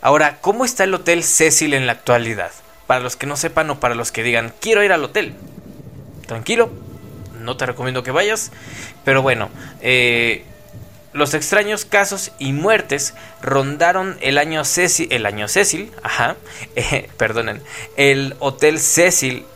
Ahora, 0.00 0.38
¿cómo 0.40 0.64
está 0.64 0.84
el 0.84 0.94
Hotel 0.94 1.24
Cecil 1.24 1.74
en 1.74 1.86
la 1.86 1.94
actualidad? 1.94 2.52
Para 2.86 3.00
los 3.00 3.16
que 3.16 3.26
no 3.26 3.36
sepan 3.36 3.68
o 3.70 3.80
para 3.80 3.96
los 3.96 4.12
que 4.12 4.22
digan, 4.22 4.54
quiero 4.60 4.84
ir 4.84 4.92
al 4.92 5.02
hotel. 5.02 5.34
Tranquilo, 6.28 6.70
no 7.40 7.56
te 7.56 7.66
recomiendo 7.66 8.04
que 8.04 8.12
vayas. 8.12 8.52
Pero 9.04 9.20
bueno, 9.20 9.50
eh, 9.80 10.44
los 11.16 11.32
extraños 11.32 11.86
casos 11.86 12.32
y 12.38 12.52
muertes 12.52 13.14
rondaron 13.40 14.18
el 14.20 14.36
año 14.36 14.64
Cecil, 14.64 15.08
el 15.10 15.24
año 15.24 15.46
ajá, 16.02 16.36
eh, 16.76 17.08
perdonen, 17.16 17.62
el 17.96 18.36
Hotel 18.38 18.78
Cecil, 18.78 19.46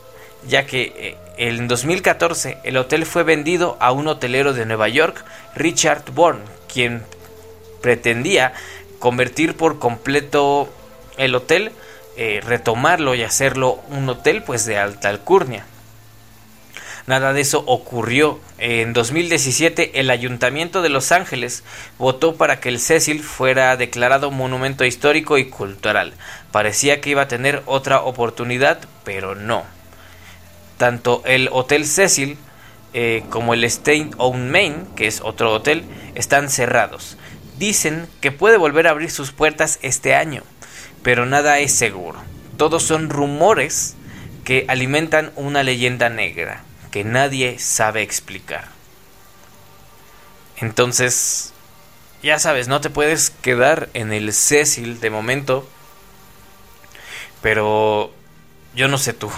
ya 0.48 0.64
que 0.64 0.92
eh, 0.96 1.16
en 1.36 1.68
2014 1.68 2.58
el 2.64 2.78
hotel 2.78 3.04
fue 3.04 3.24
vendido 3.24 3.76
a 3.78 3.92
un 3.92 4.08
hotelero 4.08 4.54
de 4.54 4.64
Nueva 4.64 4.88
York, 4.88 5.22
Richard 5.54 6.04
Bourne, 6.12 6.40
quien 6.72 7.02
pretendía 7.82 8.54
convertir 8.98 9.54
por 9.54 9.78
completo 9.78 10.68
el 11.18 11.34
hotel, 11.34 11.72
eh, 12.16 12.40
retomarlo 12.42 13.14
y 13.14 13.22
hacerlo 13.22 13.80
un 13.88 14.08
hotel 14.08 14.42
pues 14.42 14.64
de 14.64 14.78
alta 14.78 15.10
alcurnia. 15.10 15.66
Nada 17.06 17.32
de 17.32 17.40
eso 17.40 17.64
ocurrió. 17.66 18.40
En 18.58 18.92
2017 18.92 20.00
el 20.00 20.10
Ayuntamiento 20.10 20.82
de 20.82 20.90
Los 20.90 21.12
Ángeles 21.12 21.64
votó 21.98 22.36
para 22.36 22.60
que 22.60 22.68
el 22.68 22.78
Cecil 22.78 23.22
fuera 23.22 23.76
declarado 23.76 24.30
monumento 24.30 24.84
histórico 24.84 25.38
y 25.38 25.46
cultural. 25.46 26.14
Parecía 26.52 27.00
que 27.00 27.10
iba 27.10 27.22
a 27.22 27.28
tener 27.28 27.62
otra 27.66 28.02
oportunidad, 28.02 28.80
pero 29.04 29.34
no. 29.34 29.64
Tanto 30.76 31.22
el 31.24 31.48
Hotel 31.52 31.86
Cecil 31.86 32.38
eh, 32.92 33.22
como 33.30 33.54
el 33.54 33.64
State 33.64 34.10
on 34.16 34.50
Main, 34.50 34.86
que 34.96 35.06
es 35.06 35.20
otro 35.22 35.52
hotel, 35.52 35.84
están 36.14 36.50
cerrados. 36.50 37.16
Dicen 37.58 38.08
que 38.20 38.32
puede 38.32 38.56
volver 38.56 38.86
a 38.86 38.90
abrir 38.90 39.10
sus 39.10 39.32
puertas 39.32 39.78
este 39.82 40.14
año, 40.14 40.42
pero 41.02 41.26
nada 41.26 41.58
es 41.58 41.72
seguro. 41.72 42.18
Todos 42.56 42.82
son 42.82 43.10
rumores 43.10 43.96
que 44.44 44.64
alimentan 44.68 45.32
una 45.36 45.62
leyenda 45.62 46.08
negra 46.08 46.64
que 46.90 47.04
nadie 47.04 47.58
sabe 47.58 48.02
explicar. 48.02 48.68
Entonces, 50.58 51.52
ya 52.22 52.38
sabes, 52.38 52.68
no 52.68 52.80
te 52.80 52.90
puedes 52.90 53.30
quedar 53.30 53.88
en 53.94 54.12
el 54.12 54.32
Cecil 54.32 55.00
de 55.00 55.10
momento. 55.10 55.68
Pero 57.40 58.12
yo 58.74 58.88
no 58.88 58.98
sé 58.98 59.12
tú. 59.12 59.30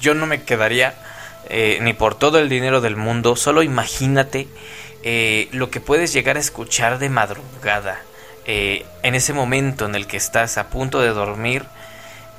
Yo 0.00 0.14
no 0.14 0.26
me 0.26 0.42
quedaría 0.42 0.94
eh, 1.48 1.78
ni 1.80 1.92
por 1.92 2.16
todo 2.16 2.38
el 2.38 2.48
dinero 2.48 2.80
del 2.80 2.96
mundo. 2.96 3.36
Solo 3.36 3.62
imagínate 3.62 4.48
eh, 5.04 5.48
lo 5.52 5.70
que 5.70 5.80
puedes 5.80 6.12
llegar 6.12 6.36
a 6.36 6.40
escuchar 6.40 6.98
de 6.98 7.08
madrugada. 7.08 8.02
Eh, 8.46 8.84
en 9.02 9.14
ese 9.14 9.32
momento 9.32 9.86
en 9.86 9.94
el 9.94 10.06
que 10.06 10.16
estás 10.16 10.58
a 10.58 10.70
punto 10.70 11.00
de 11.00 11.10
dormir 11.10 11.66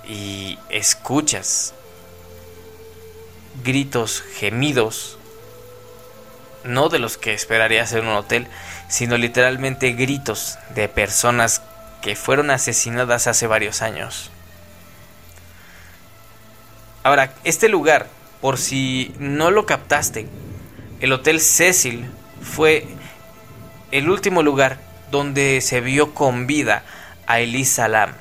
y 0.08 0.58
escuchas 0.70 1.74
gritos, 3.63 4.22
gemidos, 4.22 5.18
no 6.63 6.89
de 6.89 7.00
los 7.00 7.18
que 7.18 7.34
esperarías 7.34 7.94
en 7.94 8.08
un 8.08 8.16
hotel, 8.16 8.48
sino 8.88 9.18
literalmente 9.18 9.94
gritos 9.94 10.58
de 10.75 10.89
personas 10.89 11.62
que 12.01 12.16
fueron 12.16 12.51
asesinadas 12.51 13.28
hace 13.28 13.48
varios 13.48 13.82
años. 13.82 14.32
Ahora, 17.04 17.34
este 17.44 17.70
lugar, 17.70 18.08
por 18.42 18.58
si 18.58 19.13
no 19.20 19.51
lo 19.51 19.66
captaste, 19.66 20.28
el 21.00 21.13
Hotel 21.13 21.39
Cecil 21.39 22.10
fue 22.42 22.86
el 23.92 24.10
último 24.10 24.44
lugar 24.44 24.80
donde 25.12 25.62
se 25.62 25.82
vio 25.82 26.13
con 26.13 26.46
vida 26.46 26.84
a 27.25 27.39
Elisa 27.39 27.88
Lam. 27.88 28.13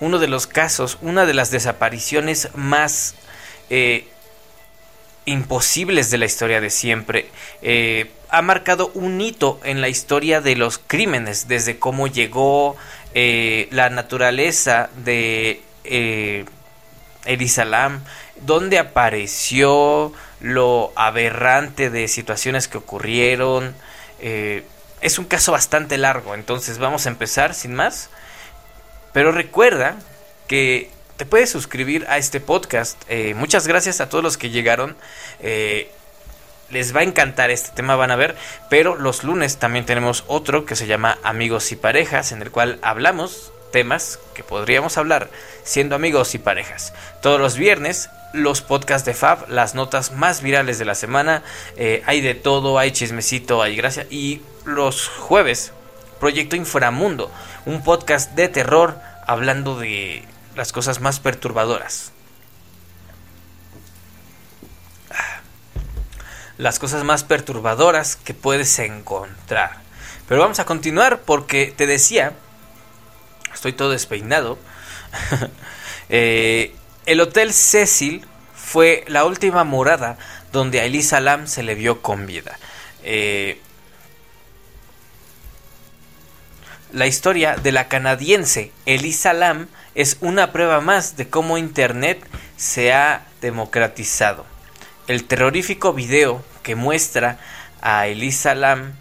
Uno 0.00 0.18
de 0.18 0.28
los 0.28 0.46
casos, 0.46 0.98
una 1.02 1.26
de 1.26 1.34
las 1.34 1.50
desapariciones 1.50 2.48
más 2.54 3.14
eh, 3.70 4.06
imposibles 5.24 6.10
de 6.10 6.18
la 6.18 6.26
historia 6.26 6.60
de 6.60 6.70
siempre. 6.70 7.28
Eh, 7.62 8.10
ha 8.30 8.42
marcado 8.42 8.90
un 8.94 9.20
hito 9.20 9.60
en 9.64 9.80
la 9.80 9.88
historia 9.88 10.40
de 10.40 10.56
los 10.56 10.78
crímenes, 10.78 11.48
desde 11.48 11.78
cómo 11.78 12.06
llegó 12.06 12.76
eh, 13.14 13.68
la 13.70 13.90
naturaleza 13.90 14.90
de 15.04 15.62
Elisa 17.24 17.64
Lam, 17.64 18.04
dónde 18.42 18.78
apareció, 18.78 20.12
lo 20.40 20.92
aberrante 20.94 21.90
de 21.90 22.06
situaciones 22.08 22.68
que 22.68 22.78
ocurrieron 22.78 23.74
es 25.00 25.18
un 25.18 25.24
caso 25.24 25.52
bastante 25.52 25.96
largo, 25.96 26.34
entonces 26.34 26.78
vamos 26.78 27.06
a 27.06 27.08
empezar 27.08 27.54
sin 27.54 27.74
más. 27.74 28.10
Pero 29.12 29.32
recuerda 29.32 29.96
que 30.46 30.90
te 31.18 31.26
puedes 31.26 31.50
suscribir 31.50 32.06
a 32.08 32.16
este 32.16 32.38
podcast. 32.40 33.02
Eh, 33.08 33.34
muchas 33.34 33.66
gracias 33.66 34.00
a 34.00 34.08
todos 34.08 34.22
los 34.22 34.38
que 34.38 34.50
llegaron. 34.50 34.96
Eh, 35.40 35.90
les 36.70 36.94
va 36.94 37.00
a 37.00 37.02
encantar 37.02 37.50
este 37.50 37.70
tema, 37.74 37.96
van 37.96 38.12
a 38.12 38.16
ver. 38.16 38.36
Pero 38.70 38.94
los 38.94 39.24
lunes 39.24 39.58
también 39.58 39.84
tenemos 39.84 40.22
otro 40.28 40.64
que 40.64 40.76
se 40.76 40.86
llama 40.86 41.18
Amigos 41.24 41.72
y 41.72 41.76
Parejas, 41.76 42.30
en 42.30 42.40
el 42.40 42.52
cual 42.52 42.78
hablamos 42.82 43.52
temas 43.72 44.20
que 44.32 44.44
podríamos 44.44 44.96
hablar 44.96 45.28
siendo 45.64 45.96
amigos 45.96 46.36
y 46.36 46.38
parejas. 46.38 46.94
Todos 47.20 47.40
los 47.40 47.58
viernes 47.58 48.08
los 48.32 48.60
podcasts 48.60 49.04
de 49.06 49.14
Fab, 49.14 49.48
las 49.48 49.74
notas 49.74 50.12
más 50.12 50.40
virales 50.40 50.78
de 50.78 50.84
la 50.84 50.94
semana. 50.94 51.42
Eh, 51.76 52.02
hay 52.06 52.20
de 52.20 52.34
todo, 52.34 52.78
hay 52.78 52.92
chismecito, 52.92 53.60
hay 53.60 53.74
gracia. 53.74 54.06
Y 54.08 54.42
los 54.64 55.08
jueves, 55.08 55.72
Proyecto 56.20 56.54
Inframundo, 56.54 57.30
un 57.66 57.82
podcast 57.82 58.32
de 58.34 58.48
terror 58.48 58.98
hablando 59.26 59.78
de 59.78 60.24
las 60.58 60.72
cosas 60.72 61.00
más 61.00 61.20
perturbadoras. 61.20 62.10
Las 66.56 66.80
cosas 66.80 67.04
más 67.04 67.22
perturbadoras 67.22 68.16
que 68.16 68.34
puedes 68.34 68.76
encontrar. 68.80 69.76
Pero 70.26 70.40
vamos 70.40 70.58
a 70.58 70.64
continuar 70.64 71.20
porque 71.20 71.72
te 71.74 71.86
decía, 71.86 72.32
estoy 73.54 73.72
todo 73.72 73.90
despeinado. 73.90 74.58
eh, 76.08 76.74
el 77.06 77.20
Hotel 77.20 77.52
Cecil 77.52 78.26
fue 78.56 79.04
la 79.06 79.26
última 79.26 79.62
morada 79.62 80.18
donde 80.50 80.80
a 80.80 80.86
Elisa 80.86 81.20
Lam 81.20 81.46
se 81.46 81.62
le 81.62 81.76
vio 81.76 82.02
con 82.02 82.26
vida. 82.26 82.58
Eh, 83.04 83.60
la 86.92 87.06
historia 87.06 87.56
de 87.56 87.72
la 87.72 87.88
canadiense 87.88 88.72
Elisa 88.86 89.32
Lam 89.32 89.68
es 89.94 90.16
una 90.20 90.52
prueba 90.52 90.80
más 90.80 91.16
de 91.16 91.28
cómo 91.28 91.58
Internet 91.58 92.24
se 92.56 92.92
ha 92.92 93.26
democratizado. 93.40 94.46
El 95.06 95.24
terrorífico 95.24 95.92
video 95.92 96.44
que 96.62 96.76
muestra 96.76 97.38
a 97.80 98.06
Elisa 98.06 98.54
Lam 98.54 98.92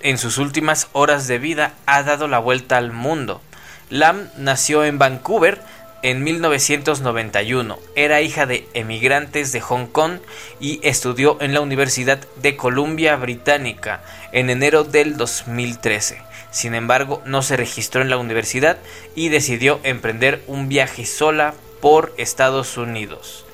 en 0.00 0.18
sus 0.18 0.38
últimas 0.38 0.88
horas 0.92 1.26
de 1.26 1.38
vida 1.38 1.74
ha 1.86 2.02
dado 2.02 2.28
la 2.28 2.38
vuelta 2.38 2.76
al 2.76 2.92
mundo. 2.92 3.42
Lam 3.90 4.28
nació 4.36 4.84
en 4.84 4.98
Vancouver 4.98 5.62
en 6.02 6.22
1991. 6.22 7.78
Era 7.94 8.20
hija 8.20 8.46
de 8.46 8.66
emigrantes 8.74 9.52
de 9.52 9.60
Hong 9.60 9.86
Kong 9.86 10.18
y 10.60 10.80
estudió 10.82 11.40
en 11.40 11.54
la 11.54 11.60
Universidad 11.60 12.20
de 12.36 12.56
Columbia 12.56 13.16
Británica 13.16 14.02
en 14.32 14.50
enero 14.50 14.84
del 14.84 15.16
2013. 15.16 16.22
Sin 16.50 16.74
embargo, 16.74 17.22
no 17.24 17.42
se 17.42 17.56
registró 17.56 18.02
en 18.02 18.10
la 18.10 18.16
universidad 18.16 18.78
y 19.14 19.28
decidió 19.28 19.80
emprender 19.82 20.42
un 20.46 20.68
viaje 20.68 21.04
sola 21.04 21.54
por 21.80 22.14
Estados 22.16 22.76
Unidos, 22.76 23.44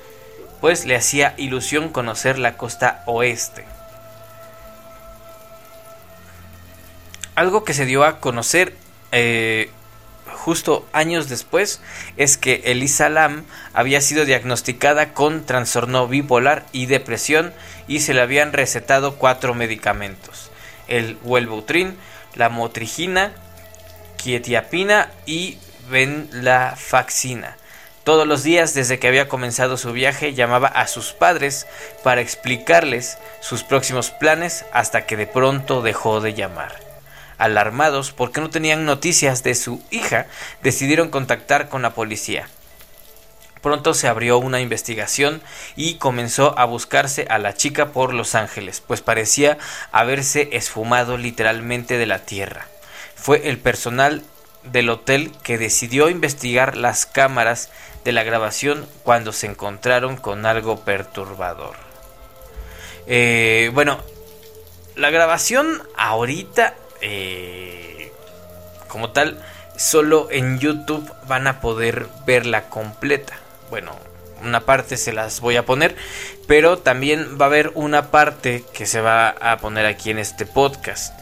pues 0.61 0.85
le 0.85 0.95
hacía 0.95 1.35
ilusión 1.37 1.89
conocer 1.89 2.39
la 2.39 2.57
costa 2.57 3.03
oeste. 3.05 3.65
Algo 7.35 7.65
que 7.65 7.73
se 7.73 7.85
dio 7.85 8.05
a 8.05 8.21
conocer 8.21 8.73
eh, 9.11 9.69
justo 10.45 10.87
años 10.93 11.27
después 11.27 11.81
es 12.17 12.37
que 12.37 12.61
Elisa 12.65 13.09
Lam 13.09 13.45
había 13.73 13.99
sido 13.99 14.25
diagnosticada 14.25 15.11
con 15.15 15.43
trastorno 15.43 16.07
bipolar 16.07 16.67
y 16.71 16.85
depresión 16.85 17.51
y 17.87 18.01
se 18.01 18.13
le 18.13 18.21
habían 18.21 18.53
recetado 18.53 19.15
cuatro 19.15 19.55
medicamentos, 19.55 20.51
el 20.87 21.17
Wellbutrin, 21.23 21.97
la 22.35 22.49
motrigina, 22.49 23.31
quietiapina 24.17 25.09
y 25.25 25.57
venlafaxina. 25.89 27.57
Todos 28.03 28.27
los 28.27 28.43
días 28.43 28.75
desde 28.75 28.99
que 28.99 29.07
había 29.07 29.27
comenzado 29.27 29.77
su 29.77 29.93
viaje 29.93 30.35
llamaba 30.35 30.67
a 30.67 30.85
sus 30.85 31.11
padres 31.13 31.65
para 32.03 32.21
explicarles 32.21 33.17
sus 33.41 33.63
próximos 33.63 34.11
planes 34.11 34.63
hasta 34.73 35.07
que 35.07 35.17
de 35.17 35.25
pronto 35.25 35.81
dejó 35.81 36.21
de 36.21 36.35
llamar. 36.35 36.84
Alarmados 37.37 38.11
porque 38.11 38.41
no 38.41 38.49
tenían 38.49 38.85
noticias 38.85 39.43
de 39.43 39.55
su 39.55 39.83
hija, 39.91 40.27
decidieron 40.63 41.09
contactar 41.09 41.69
con 41.69 41.81
la 41.81 41.93
policía. 41.93 42.47
Pronto 43.61 43.95
se 43.95 44.07
abrió 44.07 44.37
una 44.37 44.61
investigación 44.61 45.41
y 45.75 45.95
comenzó 45.95 46.57
a 46.59 46.65
buscarse 46.65 47.25
a 47.29 47.39
la 47.39 47.55
chica 47.55 47.87
por 47.87 48.13
Los 48.13 48.35
Ángeles, 48.35 48.83
pues 48.85 49.01
parecía 49.01 49.57
haberse 49.91 50.49
esfumado 50.51 51.17
literalmente 51.17 51.97
de 51.97 52.05
la 52.05 52.19
tierra. 52.19 52.67
Fue 53.15 53.49
el 53.49 53.57
personal 53.57 54.23
del 54.71 54.89
hotel 54.89 55.31
que 55.43 55.57
decidió 55.57 56.09
investigar 56.09 56.77
las 56.77 57.05
cámaras 57.05 57.71
de 58.03 58.11
la 58.11 58.23
grabación 58.23 58.87
cuando 59.03 59.33
se 59.33 59.47
encontraron 59.47 60.15
con 60.15 60.45
algo 60.45 60.81
perturbador. 60.81 61.75
Eh, 63.07 63.71
bueno, 63.73 63.99
la 64.95 65.09
grabación 65.09 65.81
ahorita 65.97 66.75
eh, 67.07 68.11
como 68.87 69.11
tal, 69.11 69.39
solo 69.77 70.27
en 70.31 70.57
YouTube 70.59 71.07
van 71.27 71.45
a 71.45 71.61
poder 71.61 72.07
verla 72.25 72.67
completa. 72.69 73.35
Bueno, 73.69 73.95
una 74.41 74.61
parte 74.61 74.97
se 74.97 75.13
las 75.13 75.39
voy 75.39 75.55
a 75.55 75.65
poner, 75.65 75.95
pero 76.47 76.79
también 76.79 77.37
va 77.39 77.45
a 77.45 77.49
haber 77.49 77.71
una 77.75 78.09
parte 78.09 78.63
que 78.73 78.87
se 78.87 79.01
va 79.01 79.29
a 79.29 79.57
poner 79.57 79.85
aquí 79.85 80.09
en 80.09 80.17
este 80.17 80.47
podcast. 80.47 81.13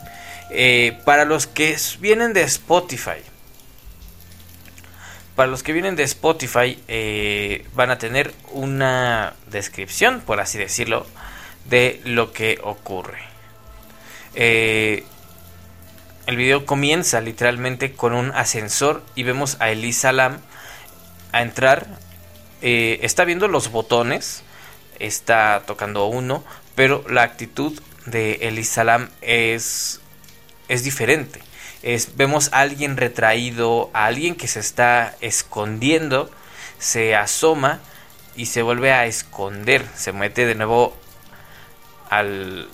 Eh, 0.52 0.98
para 1.04 1.26
los 1.26 1.48
que 1.48 1.76
vienen 2.00 2.32
de 2.32 2.44
Spotify, 2.44 3.22
para 5.36 5.50
los 5.50 5.64
que 5.64 5.74
vienen 5.74 5.98
de 5.98 6.04
Spotify 6.04 6.82
eh, 6.88 7.66
van 7.74 7.90
a 7.90 7.98
tener 7.98 8.34
una 8.52 9.34
descripción, 9.50 10.22
por 10.22 10.40
así 10.40 10.58
decirlo, 10.58 11.06
de 11.66 12.00
lo 12.06 12.32
que 12.32 12.60
ocurre. 12.64 13.20
Eh, 14.36 15.04
el 16.26 16.38
video 16.38 16.66
comienza 16.66 17.20
literalmente 17.22 17.94
con 17.94 18.14
un 18.14 18.32
ascensor 18.32 19.04
y 19.16 19.24
vemos 19.24 19.58
a 19.60 19.70
Elisa 19.70 20.12
Lam 20.12 20.40
a 21.32 21.42
entrar. 21.42 21.88
Eh, 22.62 23.00
está 23.02 23.26
viendo 23.26 23.48
los 23.48 23.72
botones, 23.72 24.44
está 25.00 25.64
tocando 25.66 26.06
uno, 26.06 26.44
pero 26.76 27.04
la 27.10 27.24
actitud 27.24 27.80
de 28.06 28.36
Elisa 28.42 28.84
Lam 28.84 29.10
es, 29.22 30.00
es 30.70 30.84
diferente. 30.84 31.42
Es, 31.82 32.16
vemos 32.16 32.50
a 32.54 32.62
alguien 32.62 32.96
retraído, 32.96 33.90
a 33.94 34.06
alguien 34.06 34.36
que 34.36 34.48
se 34.48 34.62
está 34.62 35.16
escondiendo, 35.20 36.32
se 36.80 37.16
asoma 37.16 37.82
y 38.38 38.46
se 38.46 38.62
vuelve 38.62 38.94
a 38.94 39.06
esconder, 39.06 39.86
se 39.96 40.14
mete 40.14 40.46
de 40.46 40.56
nuevo 40.56 40.96
al, 42.10 42.70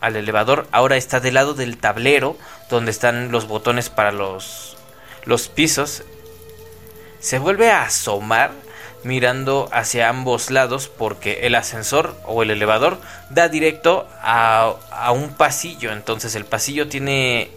al 0.00 0.16
elevador 0.16 0.66
ahora 0.72 0.96
está 0.96 1.20
del 1.20 1.34
lado 1.34 1.54
del 1.54 1.78
tablero 1.78 2.36
donde 2.70 2.90
están 2.90 3.30
los 3.32 3.46
botones 3.46 3.90
para 3.90 4.12
los, 4.12 4.76
los 5.24 5.48
pisos. 5.48 6.02
Se 7.20 7.38
vuelve 7.38 7.70
a 7.70 7.82
asomar 7.82 8.52
mirando 9.02 9.68
hacia 9.72 10.08
ambos 10.08 10.50
lados 10.50 10.88
porque 10.88 11.46
el 11.46 11.54
ascensor 11.54 12.16
o 12.24 12.42
el 12.42 12.50
elevador 12.50 12.98
da 13.30 13.48
directo 13.48 14.08
a, 14.20 14.74
a 14.90 15.12
un 15.12 15.34
pasillo. 15.34 15.92
Entonces 15.92 16.34
el 16.34 16.44
pasillo 16.44 16.88
tiene 16.88 17.50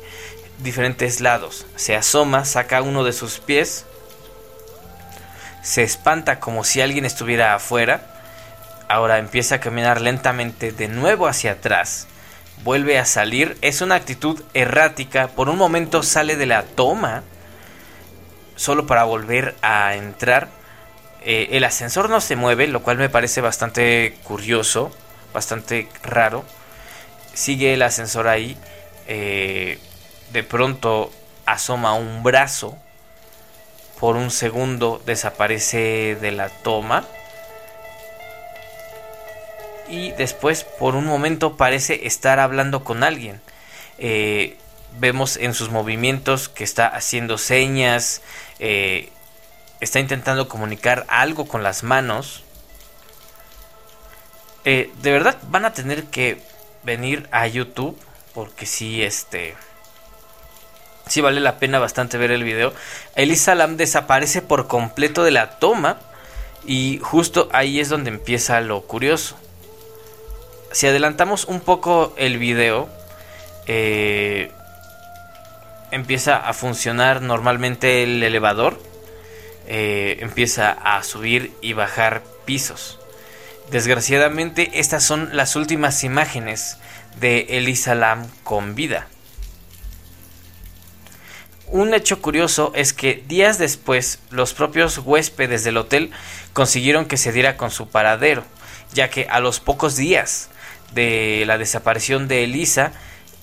diferentes 0.59 1.21
lados. 1.21 1.65
Se 1.75 1.95
asoma, 1.95 2.45
saca 2.45 2.81
uno 2.81 3.03
de 3.03 3.13
sus 3.13 3.39
pies, 3.39 3.85
se 5.61 5.83
espanta 5.83 6.39
como 6.39 6.63
si 6.63 6.81
alguien 6.81 7.05
estuviera 7.05 7.55
afuera. 7.55 8.01
Ahora 8.87 9.17
empieza 9.17 9.55
a 9.55 9.59
caminar 9.59 10.01
lentamente 10.01 10.71
de 10.71 10.87
nuevo 10.87 11.27
hacia 11.27 11.53
atrás. 11.53 12.07
Vuelve 12.63 12.99
a 12.99 13.05
salir. 13.05 13.57
Es 13.61 13.81
una 13.81 13.95
actitud 13.95 14.41
errática. 14.53 15.29
Por 15.29 15.49
un 15.49 15.57
momento 15.57 16.03
sale 16.03 16.35
de 16.35 16.45
la 16.45 16.63
toma. 16.63 17.23
Solo 18.55 18.85
para 18.85 19.05
volver 19.05 19.55
a 19.61 19.95
entrar. 19.95 20.49
Eh, 21.21 21.49
el 21.51 21.63
ascensor 21.63 22.09
no 22.09 22.21
se 22.21 22.35
mueve, 22.35 22.67
lo 22.67 22.81
cual 22.81 22.97
me 22.97 23.09
parece 23.09 23.41
bastante 23.41 24.17
curioso, 24.23 24.91
bastante 25.33 25.87
raro. 26.03 26.45
Sigue 27.33 27.73
el 27.73 27.81
ascensor 27.81 28.27
ahí. 28.27 28.57
Eh, 29.07 29.79
de 30.31 30.43
pronto 30.43 31.11
asoma 31.45 31.93
un 31.93 32.23
brazo. 32.23 32.77
Por 33.99 34.15
un 34.15 34.31
segundo 34.31 35.01
desaparece 35.05 36.15
de 36.19 36.31
la 36.31 36.49
toma. 36.49 37.05
Y 39.89 40.11
después 40.11 40.63
por 40.63 40.95
un 40.95 41.05
momento 41.05 41.57
parece 41.57 42.05
estar 42.05 42.39
hablando 42.39 42.83
con 42.83 43.03
alguien. 43.03 43.41
Eh, 43.97 44.57
vemos 44.99 45.37
en 45.37 45.53
sus 45.53 45.69
movimientos 45.69 46.47
que 46.47 46.63
está 46.63 46.87
haciendo 46.87 47.37
señas. 47.37 48.21
Eh, 48.59 49.09
está 49.79 49.99
intentando 49.99 50.47
comunicar 50.47 51.05
algo 51.09 51.47
con 51.47 51.63
las 51.63 51.83
manos. 51.83 52.43
Eh, 54.65 54.91
de 55.01 55.11
verdad 55.11 55.37
van 55.49 55.65
a 55.65 55.73
tener 55.73 56.05
que 56.05 56.41
venir 56.83 57.27
a 57.31 57.47
YouTube. 57.47 57.97
Porque 58.33 58.67
si 58.67 59.01
este 59.01 59.55
sí 61.07 61.21
vale 61.21 61.41
la 61.41 61.57
pena 61.57 61.79
bastante 61.79 62.17
ver 62.17 62.31
el 62.31 62.43
video. 62.43 62.73
Elisa 63.15 63.55
Lam 63.55 63.75
desaparece 63.77 64.41
por 64.41 64.67
completo 64.67 65.23
de 65.23 65.31
la 65.31 65.57
toma 65.57 65.97
y 66.65 66.99
justo 67.01 67.49
ahí 67.51 67.79
es 67.79 67.89
donde 67.89 68.11
empieza 68.11 68.61
lo 68.61 68.81
curioso. 68.81 69.35
Si 70.71 70.85
adelantamos 70.85 71.45
un 71.45 71.61
poco 71.61 72.13
el 72.17 72.37
video, 72.37 72.89
eh, 73.65 74.51
empieza 75.91 76.37
a 76.37 76.53
funcionar 76.53 77.21
normalmente 77.21 78.03
el 78.03 78.21
elevador, 78.21 78.79
eh, 79.67 80.17
empieza 80.21 80.71
a 80.71 81.03
subir 81.03 81.53
y 81.61 81.73
bajar 81.73 82.23
pisos. 82.45 82.99
Desgraciadamente 83.71 84.79
estas 84.79 85.03
son 85.03 85.29
las 85.33 85.55
últimas 85.55 86.03
imágenes 86.03 86.77
de 87.19 87.47
Elisa 87.49 87.95
Lam 87.95 88.27
con 88.43 88.75
vida. 88.75 89.07
Un 91.67 91.93
hecho 91.93 92.21
curioso 92.21 92.71
es 92.73 92.93
que 92.93 93.23
días 93.27 93.59
después 93.59 94.19
los 94.31 94.53
propios 94.53 94.99
huéspedes 94.99 95.63
del 95.63 95.77
hotel 95.77 96.11
consiguieron 96.53 97.05
que 97.05 97.17
se 97.17 97.31
diera 97.31 97.57
con 97.57 97.69
su 97.69 97.89
paradero, 97.89 98.43
ya 98.93 99.09
que 99.11 99.27
a 99.29 99.39
los 99.39 99.59
pocos 99.59 99.95
días 99.95 100.48
de 100.93 101.43
la 101.45 101.57
desaparición 101.57 102.27
de 102.27 102.43
Elisa, 102.43 102.91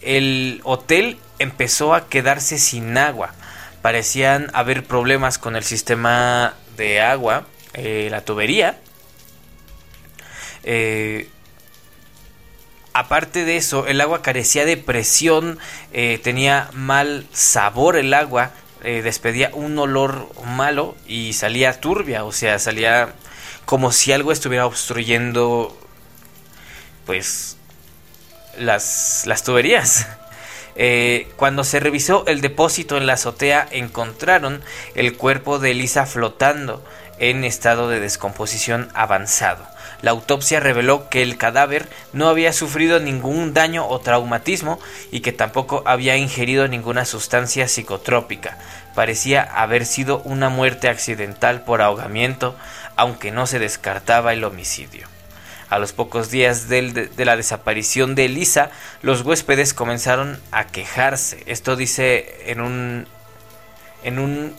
el 0.01 0.61
hotel 0.65 1.19
empezó 1.39 1.95
a 1.95 2.09
quedarse 2.09 2.59
sin 2.59 2.97
agua. 2.99 3.35
Parecían 3.83 4.51
haber 4.53 4.85
problemas 4.85 5.39
con 5.39 5.57
el 5.57 5.65
sistema 5.65 6.55
de 6.77 7.01
agua, 7.01 7.47
eh, 7.75 8.09
la 8.11 8.23
tubería. 8.23 8.79
Eh, 10.65 11.29
Aparte 12.99 13.45
de 13.45 13.59
eso, 13.59 13.87
el 13.87 14.01
agua 14.01 14.23
carecía 14.23 14.65
de 14.65 14.79
presión, 14.79 15.59
eh, 15.93 16.19
tenía 16.23 16.71
mal 16.73 17.27
sabor 17.31 17.97
el 17.99 18.15
agua, 18.15 18.53
despedía 18.83 19.51
un 19.53 19.79
olor 19.79 20.29
malo 20.47 20.97
y 21.07 21.35
salía 21.35 21.79
turbia, 21.79 22.25
o 22.25 22.33
sea, 22.33 22.59
salía 22.59 23.13
como 23.67 23.93
si 23.93 24.13
algo 24.13 24.33
estuviera 24.33 24.65
obstruyendo, 24.65 25.77
pues, 27.07 27.57
las, 28.59 29.25
las 29.27 29.43
tuberías. 29.43 30.07
Eh, 30.79 31.29
cuando 31.37 31.65
se 31.65 31.81
revisó 31.81 32.27
el 32.27 32.43
depósito 32.43 32.99
en 32.99 33.07
la 33.07 33.15
azotea, 33.15 33.67
encontraron 33.71 34.63
el 34.95 35.17
cuerpo 35.17 35.59
de 35.59 35.71
Elisa 35.71 36.05
flotando 36.05 36.85
en 37.19 37.45
estado 37.45 37.89
de 37.89 37.99
descomposición 37.99 38.91
avanzado. 38.93 39.67
La 40.03 40.11
autopsia 40.11 40.61
reveló 40.61 41.09
que 41.09 41.23
el 41.23 41.39
cadáver 41.39 41.89
no 42.13 42.29
había 42.29 42.53
sufrido 42.53 43.01
ningún 43.01 43.55
daño 43.55 43.89
o 43.89 43.99
traumatismo 44.01 44.79
y 45.11 45.21
que 45.21 45.33
tampoco 45.33 45.83
había 45.87 46.17
ingerido 46.17 46.69
ninguna 46.69 47.07
sustancia 47.07 47.67
psicotrópica. 47.69 48.59
Parecía 48.95 49.43
haber 49.43 49.87
sido 49.87 50.21
una 50.25 50.51
muerte 50.51 50.89
accidental 50.89 51.63
por 51.63 51.81
ahogamiento, 51.81 52.55
aunque 52.97 53.31
no 53.31 53.47
se 53.47 53.59
descartaba 53.59 54.35
el 54.35 54.45
homicidio. 54.45 55.09
A 55.69 55.79
los 55.79 55.93
pocos 55.93 56.31
días 56.31 56.69
de, 56.69 57.11
la 57.17 57.37
desaparición 57.37 58.15
de 58.15 58.27
Elisa, 58.27 58.71
los 59.03 59.23
huéspedes 59.23 59.75
comenzaron 59.75 60.41
a 60.53 60.67
quejarse. 60.69 61.43
Esto 61.47 61.75
dice 61.75 62.51
en 62.51 62.61
un, 62.61 63.09
en 64.05 64.19
un, 64.21 64.55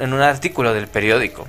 en 0.00 0.12
un 0.12 0.20
artículo 0.20 0.74
del 0.74 0.86
periódico. 0.86 1.46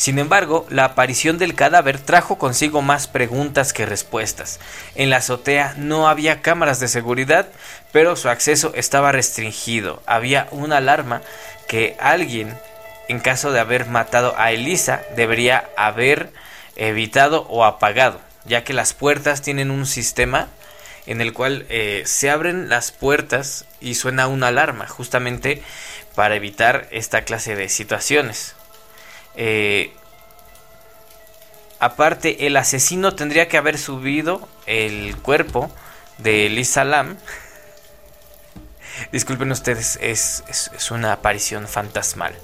Sin 0.00 0.18
embargo, 0.18 0.66
la 0.70 0.86
aparición 0.86 1.36
del 1.36 1.54
cadáver 1.54 1.98
trajo 1.98 2.38
consigo 2.38 2.80
más 2.80 3.06
preguntas 3.06 3.74
que 3.74 3.84
respuestas. 3.84 4.58
En 4.94 5.10
la 5.10 5.18
azotea 5.18 5.74
no 5.76 6.08
había 6.08 6.40
cámaras 6.40 6.80
de 6.80 6.88
seguridad, 6.88 7.48
pero 7.92 8.16
su 8.16 8.30
acceso 8.30 8.72
estaba 8.74 9.12
restringido. 9.12 10.02
Había 10.06 10.48
una 10.52 10.78
alarma 10.78 11.20
que 11.68 11.98
alguien, 12.00 12.56
en 13.08 13.20
caso 13.20 13.52
de 13.52 13.60
haber 13.60 13.84
matado 13.88 14.34
a 14.38 14.52
Elisa, 14.52 15.02
debería 15.16 15.68
haber 15.76 16.32
evitado 16.76 17.46
o 17.48 17.64
apagado, 17.64 18.20
ya 18.44 18.64
que 18.64 18.72
las 18.72 18.94
puertas 18.94 19.42
tienen 19.42 19.70
un 19.70 19.86
sistema 19.86 20.48
en 21.06 21.20
el 21.20 21.32
cual 21.32 21.66
eh, 21.68 22.02
se 22.06 22.30
abren 22.30 22.68
las 22.68 22.92
puertas 22.92 23.64
y 23.80 23.94
suena 23.94 24.28
una 24.28 24.48
alarma, 24.48 24.86
justamente 24.86 25.62
para 26.14 26.36
evitar 26.36 26.86
esta 26.90 27.22
clase 27.22 27.56
de 27.56 27.68
situaciones. 27.68 28.54
Eh, 29.34 29.92
aparte, 31.78 32.46
el 32.46 32.56
asesino 32.56 33.14
tendría 33.14 33.48
que 33.48 33.56
haber 33.56 33.78
subido 33.78 34.48
el 34.66 35.16
cuerpo 35.16 35.70
de 36.18 36.48
Lisa 36.48 36.84
Lam. 36.84 37.16
Disculpen 39.12 39.50
ustedes, 39.50 39.98
es, 40.02 40.42
una 40.90 41.12
aparición 41.12 41.66
fantasmal. 41.66 42.34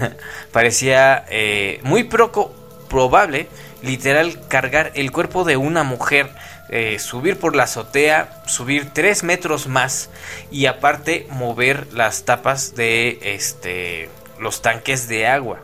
Parecía 0.52 1.24
eh, 1.28 1.80
muy 1.84 2.04
poco 2.04 2.54
probable, 2.88 3.48
literal, 3.82 4.40
cargar 4.48 4.92
el 4.94 5.12
cuerpo 5.12 5.44
de 5.44 5.56
una 5.56 5.82
mujer, 5.84 6.30
eh, 6.70 6.98
subir 6.98 7.38
por 7.38 7.54
la 7.56 7.64
azotea, 7.64 8.42
subir 8.46 8.90
tres 8.92 9.22
metros 9.22 9.66
más 9.66 10.10
y 10.50 10.66
aparte 10.66 11.26
mover 11.30 11.92
las 11.92 12.24
tapas 12.24 12.74
de 12.74 13.18
este, 13.22 14.10
los 14.38 14.62
tanques 14.62 15.08
de 15.08 15.26
agua. 15.26 15.60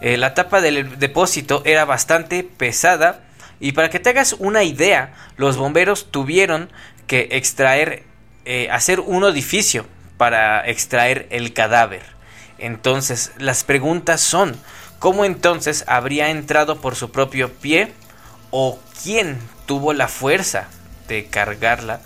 Eh, 0.00 0.16
la 0.16 0.34
tapa 0.34 0.60
del 0.60 0.98
depósito 0.98 1.62
era 1.64 1.84
bastante 1.84 2.42
pesada 2.42 3.20
y 3.60 3.72
para 3.72 3.88
que 3.88 4.00
te 4.00 4.10
hagas 4.10 4.34
una 4.40 4.64
idea, 4.64 5.14
los 5.36 5.56
bomberos 5.56 6.10
tuvieron 6.10 6.68
que 7.06 7.28
extraer, 7.32 8.02
eh, 8.44 8.68
hacer 8.72 8.98
un 8.98 9.22
edificio 9.22 9.86
para 10.16 10.68
extraer 10.68 11.28
el 11.30 11.52
cadáver. 11.52 12.02
Entonces, 12.58 13.32
las 13.38 13.64
preguntas 13.64 14.20
son, 14.20 14.56
¿cómo 15.02 15.24
entonces 15.24 15.84
habría 15.88 16.30
entrado 16.30 16.80
por 16.80 16.94
su 16.94 17.10
propio 17.10 17.52
pie? 17.52 17.92
¿O 18.52 18.78
quién 19.02 19.36
tuvo 19.66 19.94
la 19.94 20.06
fuerza 20.06 20.68
de 21.08 21.26
cargarla, 21.26 22.00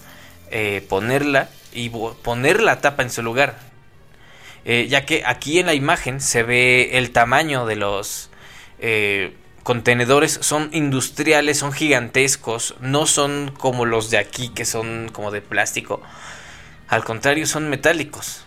eh, 0.50 0.82
ponerla 0.88 1.50
y 1.74 1.90
poner 1.90 2.62
la 2.62 2.80
tapa 2.80 3.02
en 3.02 3.10
su 3.10 3.22
lugar? 3.22 3.58
Eh, 4.64 4.86
ya 4.88 5.04
que 5.04 5.24
aquí 5.26 5.58
en 5.58 5.66
la 5.66 5.74
imagen 5.74 6.22
se 6.22 6.42
ve 6.42 6.96
el 6.96 7.10
tamaño 7.10 7.66
de 7.66 7.76
los 7.76 8.30
eh, 8.78 9.36
contenedores, 9.62 10.38
son 10.40 10.70
industriales, 10.72 11.58
son 11.58 11.72
gigantescos, 11.72 12.76
no 12.80 13.04
son 13.04 13.52
como 13.58 13.84
los 13.84 14.10
de 14.10 14.16
aquí 14.16 14.48
que 14.48 14.64
son 14.64 15.10
como 15.12 15.30
de 15.30 15.42
plástico, 15.42 16.00
al 16.88 17.04
contrario 17.04 17.46
son 17.46 17.68
metálicos. 17.68 18.46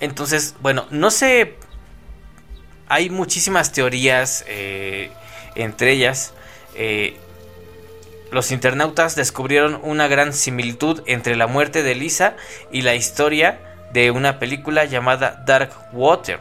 Entonces, 0.00 0.56
bueno, 0.60 0.86
no 0.90 1.12
sé, 1.12 1.56
hay 2.88 3.10
muchísimas 3.10 3.72
teorías, 3.72 4.44
eh, 4.48 5.10
entre 5.54 5.92
ellas, 5.92 6.34
los 8.30 8.50
internautas 8.52 9.16
descubrieron 9.16 9.80
una 9.82 10.06
gran 10.06 10.32
similitud 10.32 11.02
entre 11.06 11.34
la 11.34 11.46
muerte 11.46 11.82
de 11.82 11.94
Lisa 11.94 12.36
y 12.70 12.82
la 12.82 12.94
historia 12.94 13.58
de 13.92 14.10
una 14.10 14.38
película 14.38 14.84
llamada 14.84 15.42
Dark 15.46 15.70
Water, 15.92 16.40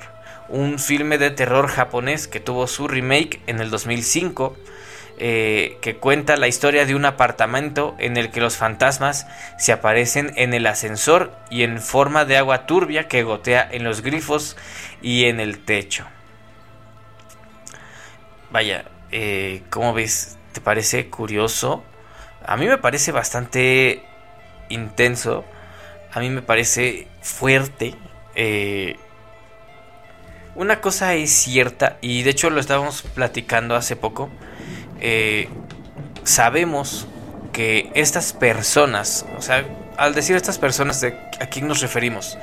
un 0.49 0.79
filme 0.79 1.17
de 1.17 1.31
terror 1.31 1.67
japonés 1.67 2.27
que 2.27 2.39
tuvo 2.39 2.67
su 2.67 2.87
remake 2.87 3.39
en 3.47 3.59
el 3.59 3.69
2005. 3.69 4.57
Eh, 5.19 5.79
que 5.81 5.95
cuenta 5.95 6.37
la 6.37 6.47
historia 6.47 6.85
de 6.85 6.93
un 6.93 7.03
apartamento 7.03 7.95
en 7.97 8.17
el 8.17 8.29
que 8.29 8.39
los 8.39 8.55
fantasmas 8.55 9.25
se 9.57 9.71
aparecen 9.71 10.31
en 10.35 10.53
el 10.53 10.67
ascensor 10.67 11.31
y 11.49 11.63
en 11.63 11.81
forma 11.81 12.23
de 12.23 12.37
agua 12.37 12.67
turbia 12.67 13.07
que 13.07 13.23
gotea 13.23 13.67
en 13.71 13.83
los 13.83 14.03
grifos 14.03 14.57
y 15.01 15.25
en 15.25 15.39
el 15.39 15.57
techo. 15.57 16.05
Vaya, 18.49 18.85
eh, 19.11 19.63
¿cómo 19.69 19.93
ves? 19.93 20.37
¿Te 20.53 20.61
parece 20.61 21.09
curioso? 21.09 21.83
A 22.45 22.55
mí 22.55 22.65
me 22.65 22.77
parece 22.77 23.11
bastante 23.11 24.03
intenso. 24.69 25.43
A 26.13 26.19
mí 26.19 26.29
me 26.29 26.41
parece 26.41 27.07
fuerte. 27.21 27.95
Eh, 28.35 28.95
una 30.55 30.81
cosa 30.81 31.13
es 31.13 31.29
cierta, 31.31 31.97
y 32.01 32.23
de 32.23 32.31
hecho 32.31 32.49
lo 32.49 32.59
estábamos 32.59 33.03
platicando 33.03 33.75
hace 33.75 33.95
poco. 33.95 34.29
Eh, 34.99 35.49
sabemos 36.23 37.07
que 37.53 37.91
estas 37.93 38.33
personas, 38.33 39.25
o 39.37 39.41
sea, 39.41 39.65
al 39.97 40.15
decir 40.15 40.35
estas 40.35 40.57
personas, 40.57 41.01
¿de 41.01 41.09
¿a 41.39 41.47
quién 41.47 41.67
nos 41.67 41.81
referimos? 41.81 42.37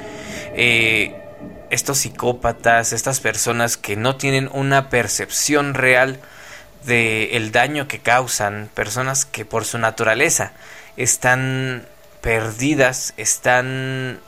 Eh, 0.55 1.24
estos 1.71 1.99
psicópatas, 1.99 2.93
estas 2.93 3.21
personas 3.21 3.77
que 3.77 3.97
no 3.97 4.17
tienen 4.17 4.49
una 4.53 4.91
percepción 4.91 5.75
real 5.75 6.21
del 6.85 7.31
el 7.33 7.53
daño 7.53 7.89
que 7.89 7.99
causan, 7.99 8.71
personas 8.75 9.25
que 9.25 9.45
por 9.45 9.65
su 9.65 9.79
naturaleza 9.79 10.53
están 10.97 11.87
perdidas, 12.21 13.15
están 13.17 14.21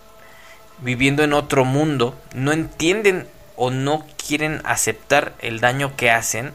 viviendo 0.79 1.23
en 1.23 1.33
otro 1.33 1.65
mundo, 1.65 2.19
no 2.35 2.53
entienden 2.53 3.29
o 3.57 3.71
no 3.71 4.05
quieren 4.27 4.61
aceptar 4.65 5.35
el 5.41 5.61
daño 5.61 5.97
que 5.97 6.11
hacen, 6.11 6.53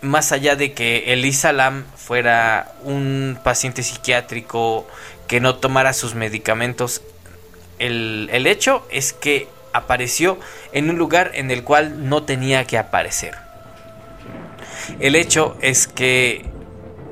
más 0.00 0.30
allá 0.30 0.54
de 0.54 0.72
que 0.72 1.12
Elisa 1.12 1.52
Lam 1.52 1.84
fuera 1.96 2.72
un 2.84 3.38
paciente 3.42 3.82
psiquiátrico 3.82 4.86
que 5.26 5.40
no 5.40 5.56
tomara 5.56 5.92
sus 5.92 6.14
medicamentos, 6.14 7.02
el, 7.78 8.46
hecho 8.46 8.86
es 8.90 9.12
que 9.12 9.48
apareció 9.72 10.38
en 10.72 10.90
un 10.90 10.96
lugar 10.96 11.32
en 11.34 11.50
el 11.50 11.64
cual 11.64 12.08
no 12.08 12.22
tenía 12.24 12.64
que 12.64 12.78
aparecer. 12.78 13.34
El 15.00 15.14
hecho 15.14 15.56
es 15.60 15.86
que 15.86 16.46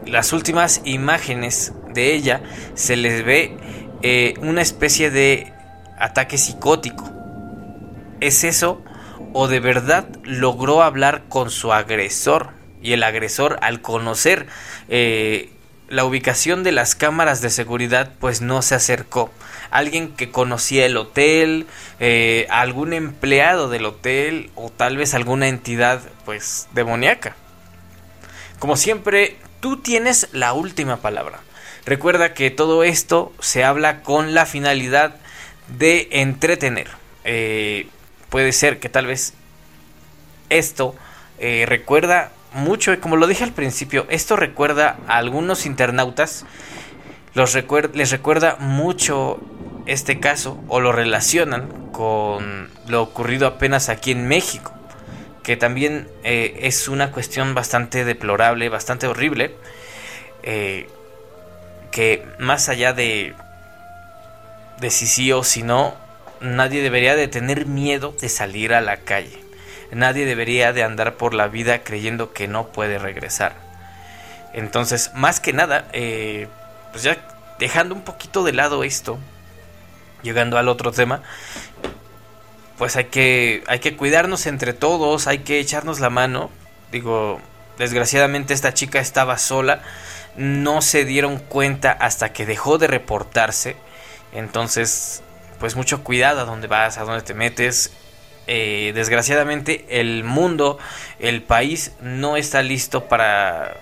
las 0.06 0.32
últimas 0.32 0.80
imágenes 0.84 1.72
de 1.92 2.14
ella 2.14 2.40
se 2.74 2.96
les 2.96 3.24
ve 3.24 3.56
eh, 4.02 4.34
una 4.40 4.62
especie 4.62 5.10
de 5.10 5.52
ataque 5.98 6.38
psicótico. 6.38 7.10
¿Es 8.20 8.44
eso? 8.44 8.82
¿O 9.32 9.48
de 9.48 9.60
verdad 9.60 10.08
logró 10.22 10.82
hablar 10.82 11.24
con 11.28 11.50
su 11.50 11.72
agresor? 11.72 12.50
Y 12.82 12.92
el 12.92 13.02
agresor 13.02 13.58
al 13.62 13.80
conocer 13.80 14.46
eh, 14.88 15.50
la 15.88 16.04
ubicación 16.04 16.62
de 16.62 16.72
las 16.72 16.94
cámaras 16.94 17.40
de 17.40 17.50
seguridad 17.50 18.12
pues 18.18 18.40
no 18.40 18.62
se 18.62 18.74
acercó. 18.74 19.30
Alguien 19.70 20.14
que 20.14 20.30
conocía 20.30 20.86
el 20.86 20.96
hotel, 20.96 21.66
eh, 22.00 22.46
algún 22.50 22.92
empleado 22.92 23.68
del 23.68 23.86
hotel 23.86 24.50
o 24.54 24.70
tal 24.70 24.96
vez 24.96 25.14
alguna 25.14 25.48
entidad 25.48 26.02
pues 26.24 26.68
demoníaca. 26.72 27.36
Como 28.58 28.76
siempre, 28.76 29.36
tú 29.60 29.78
tienes 29.78 30.28
la 30.32 30.52
última 30.52 30.98
palabra. 30.98 31.40
Recuerda 31.84 32.34
que 32.34 32.50
todo 32.50 32.82
esto 32.82 33.32
se 33.40 33.62
habla 33.64 34.02
con 34.02 34.34
la 34.34 34.46
finalidad 34.46 35.16
de 35.78 36.08
entretener. 36.10 36.88
Eh, 37.24 37.88
puede 38.28 38.52
ser 38.52 38.80
que 38.80 38.88
tal 38.88 39.06
vez 39.06 39.34
esto 40.48 40.94
eh, 41.38 41.64
recuerda 41.68 42.32
mucho, 42.56 42.98
como 43.00 43.16
lo 43.16 43.26
dije 43.26 43.44
al 43.44 43.52
principio, 43.52 44.06
esto 44.10 44.36
recuerda 44.36 44.98
a 45.06 45.18
algunos 45.18 45.66
internautas, 45.66 46.44
los 47.34 47.54
les 47.94 48.10
recuerda 48.10 48.56
mucho 48.58 49.40
este 49.86 50.18
caso 50.18 50.58
o 50.68 50.80
lo 50.80 50.90
relacionan 50.90 51.68
con 51.92 52.68
lo 52.88 53.02
ocurrido 53.02 53.46
apenas 53.46 53.88
aquí 53.88 54.10
en 54.10 54.26
México 54.26 54.76
que 55.46 55.56
también 55.56 56.08
eh, 56.24 56.58
es 56.62 56.88
una 56.88 57.12
cuestión 57.12 57.54
bastante 57.54 58.04
deplorable, 58.04 58.68
bastante 58.68 59.06
horrible, 59.06 59.54
eh, 60.42 60.88
que 61.92 62.26
más 62.40 62.68
allá 62.68 62.92
de, 62.92 63.32
de 64.80 64.90
si 64.90 65.06
sí 65.06 65.30
o 65.30 65.44
si 65.44 65.62
no, 65.62 65.94
nadie 66.40 66.82
debería 66.82 67.14
de 67.14 67.28
tener 67.28 67.64
miedo 67.64 68.12
de 68.20 68.28
salir 68.28 68.74
a 68.74 68.80
la 68.80 68.96
calle. 68.96 69.38
Nadie 69.92 70.26
debería 70.26 70.72
de 70.72 70.82
andar 70.82 71.14
por 71.14 71.34
la 71.34 71.48
vida 71.48 71.82
creyendo 71.82 72.32
que 72.32 72.48
no 72.48 72.68
puede 72.68 72.98
regresar. 72.98 73.54
Entonces, 74.52 75.10
más 75.14 75.40
que 75.40 75.52
nada, 75.52 75.88
eh, 75.92 76.48
pues 76.92 77.04
ya 77.04 77.18
dejando 77.58 77.94
un 77.94 78.02
poquito 78.02 78.42
de 78.42 78.52
lado 78.52 78.84
esto, 78.84 79.18
llegando 80.22 80.58
al 80.58 80.68
otro 80.68 80.92
tema, 80.92 81.22
pues 82.78 82.96
hay 82.96 83.06
que, 83.06 83.64
hay 83.66 83.78
que 83.78 83.96
cuidarnos 83.96 84.46
entre 84.46 84.72
todos, 84.72 85.26
hay 85.26 85.40
que 85.40 85.60
echarnos 85.60 86.00
la 86.00 86.10
mano. 86.10 86.50
Digo, 86.90 87.40
desgraciadamente 87.78 88.54
esta 88.54 88.74
chica 88.74 88.98
estaba 88.98 89.38
sola, 89.38 89.82
no 90.36 90.82
se 90.82 91.04
dieron 91.04 91.38
cuenta 91.38 91.92
hasta 91.92 92.32
que 92.32 92.46
dejó 92.46 92.78
de 92.78 92.86
reportarse. 92.86 93.76
Entonces, 94.32 95.22
pues 95.58 95.76
mucho 95.76 96.04
cuidado 96.04 96.40
a 96.40 96.44
dónde 96.44 96.66
vas, 96.66 96.98
a 96.98 97.04
dónde 97.04 97.22
te 97.22 97.34
metes. 97.34 97.92
Eh, 98.46 98.92
desgraciadamente 98.94 99.84
el 99.88 100.24
mundo, 100.24 100.78
el 101.18 101.42
país 101.42 101.92
no 102.00 102.36
está 102.36 102.62
listo 102.62 103.08
para 103.08 103.76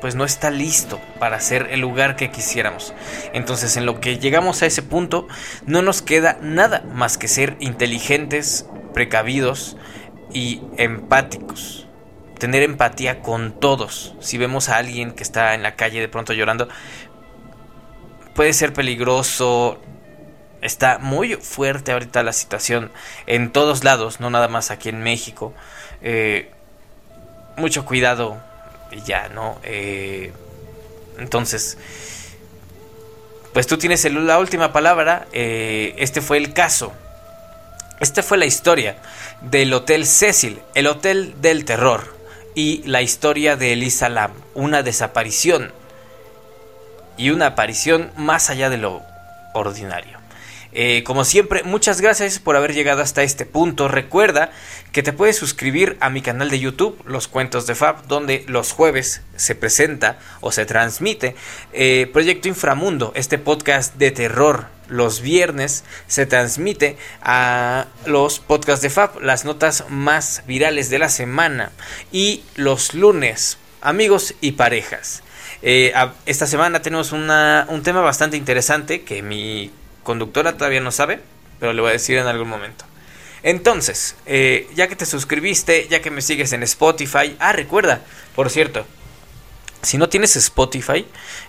pues 0.00 0.14
no 0.14 0.24
está 0.24 0.50
listo 0.50 1.00
para 1.18 1.40
ser 1.40 1.68
el 1.70 1.80
lugar 1.80 2.16
que 2.16 2.30
quisiéramos. 2.30 2.94
Entonces, 3.32 3.76
en 3.76 3.86
lo 3.86 4.00
que 4.00 4.18
llegamos 4.18 4.62
a 4.62 4.66
ese 4.66 4.82
punto, 4.82 5.26
no 5.64 5.82
nos 5.82 6.02
queda 6.02 6.38
nada 6.42 6.84
más 6.92 7.18
que 7.18 7.28
ser 7.28 7.56
inteligentes, 7.60 8.66
precavidos 8.92 9.76
y 10.32 10.62
empáticos. 10.76 11.88
Tener 12.38 12.62
empatía 12.62 13.20
con 13.20 13.58
todos. 13.58 14.14
Si 14.20 14.36
vemos 14.36 14.68
a 14.68 14.76
alguien 14.76 15.12
que 15.12 15.22
está 15.22 15.54
en 15.54 15.62
la 15.62 15.74
calle 15.76 16.00
de 16.00 16.08
pronto 16.08 16.34
llorando, 16.34 16.68
puede 18.34 18.52
ser 18.52 18.72
peligroso. 18.74 19.80
Está 20.62 20.98
muy 20.98 21.34
fuerte 21.34 21.92
ahorita 21.92 22.22
la 22.22 22.32
situación 22.32 22.90
en 23.26 23.52
todos 23.52 23.84
lados, 23.84 24.20
no 24.20 24.30
nada 24.30 24.48
más 24.48 24.70
aquí 24.70 24.88
en 24.88 25.02
México. 25.02 25.54
Eh, 26.02 26.50
mucho 27.56 27.84
cuidado 27.84 28.42
y 28.90 29.02
ya, 29.02 29.28
¿no? 29.28 29.58
Eh, 29.62 30.32
entonces, 31.18 31.78
pues 33.52 33.66
tú 33.66 33.78
tienes 33.78 34.04
la 34.10 34.38
última 34.38 34.72
palabra. 34.72 35.26
Eh, 35.32 35.94
este 35.98 36.20
fue 36.20 36.36
el 36.38 36.52
caso. 36.52 36.92
Esta 38.00 38.22
fue 38.22 38.36
la 38.36 38.44
historia 38.44 38.96
del 39.40 39.72
Hotel 39.72 40.06
Cecil, 40.06 40.60
el 40.74 40.86
Hotel 40.86 41.34
del 41.40 41.64
Terror, 41.64 42.14
y 42.54 42.82
la 42.84 43.02
historia 43.02 43.56
de 43.56 43.72
Elisa 43.72 44.08
Lam, 44.08 44.32
una 44.54 44.82
desaparición 44.82 45.72
y 47.16 47.30
una 47.30 47.46
aparición 47.46 48.12
más 48.16 48.50
allá 48.50 48.68
de 48.68 48.76
lo 48.76 49.02
ordinario. 49.54 50.15
Eh, 50.78 51.04
como 51.04 51.24
siempre, 51.24 51.62
muchas 51.62 52.02
gracias 52.02 52.38
por 52.38 52.54
haber 52.54 52.74
llegado 52.74 53.00
hasta 53.00 53.22
este 53.22 53.46
punto. 53.46 53.88
Recuerda 53.88 54.50
que 54.92 55.02
te 55.02 55.14
puedes 55.14 55.34
suscribir 55.34 55.96
a 56.00 56.10
mi 56.10 56.20
canal 56.20 56.50
de 56.50 56.60
YouTube, 56.60 57.02
Los 57.06 57.28
Cuentos 57.28 57.66
de 57.66 57.74
Fab, 57.74 58.06
donde 58.08 58.44
los 58.46 58.72
jueves 58.72 59.22
se 59.36 59.54
presenta 59.54 60.18
o 60.42 60.52
se 60.52 60.66
transmite 60.66 61.34
eh, 61.72 62.10
Proyecto 62.12 62.48
Inframundo, 62.48 63.12
este 63.16 63.38
podcast 63.38 63.94
de 63.94 64.10
terror. 64.10 64.66
Los 64.86 65.22
viernes 65.22 65.82
se 66.08 66.26
transmite 66.26 66.98
a 67.22 67.86
los 68.04 68.38
podcasts 68.38 68.82
de 68.82 68.90
Fab, 68.90 69.22
las 69.22 69.46
notas 69.46 69.86
más 69.88 70.42
virales 70.46 70.90
de 70.90 70.98
la 70.98 71.08
semana. 71.08 71.72
Y 72.12 72.44
los 72.54 72.92
lunes, 72.92 73.56
amigos 73.80 74.34
y 74.42 74.52
parejas. 74.52 75.22
Eh, 75.62 75.94
esta 76.26 76.46
semana 76.46 76.82
tenemos 76.82 77.12
un 77.12 77.82
tema 77.82 78.02
bastante 78.02 78.36
interesante 78.36 79.04
que 79.04 79.22
mi 79.22 79.72
conductora 80.06 80.56
todavía 80.56 80.80
no 80.80 80.92
sabe, 80.92 81.20
pero 81.60 81.74
le 81.74 81.82
voy 81.82 81.90
a 81.90 81.92
decir 81.92 82.16
en 82.16 82.26
algún 82.26 82.48
momento. 82.48 82.86
Entonces, 83.42 84.16
eh, 84.24 84.68
ya 84.74 84.88
que 84.88 84.96
te 84.96 85.04
suscribiste, 85.04 85.86
ya 85.88 86.00
que 86.00 86.10
me 86.10 86.22
sigues 86.22 86.52
en 86.52 86.62
Spotify, 86.62 87.36
ah, 87.38 87.52
recuerda, 87.52 88.00
por 88.34 88.48
cierto, 88.50 88.86
si 89.82 89.98
no 89.98 90.08
tienes 90.08 90.36
Spotify, 90.36 91.06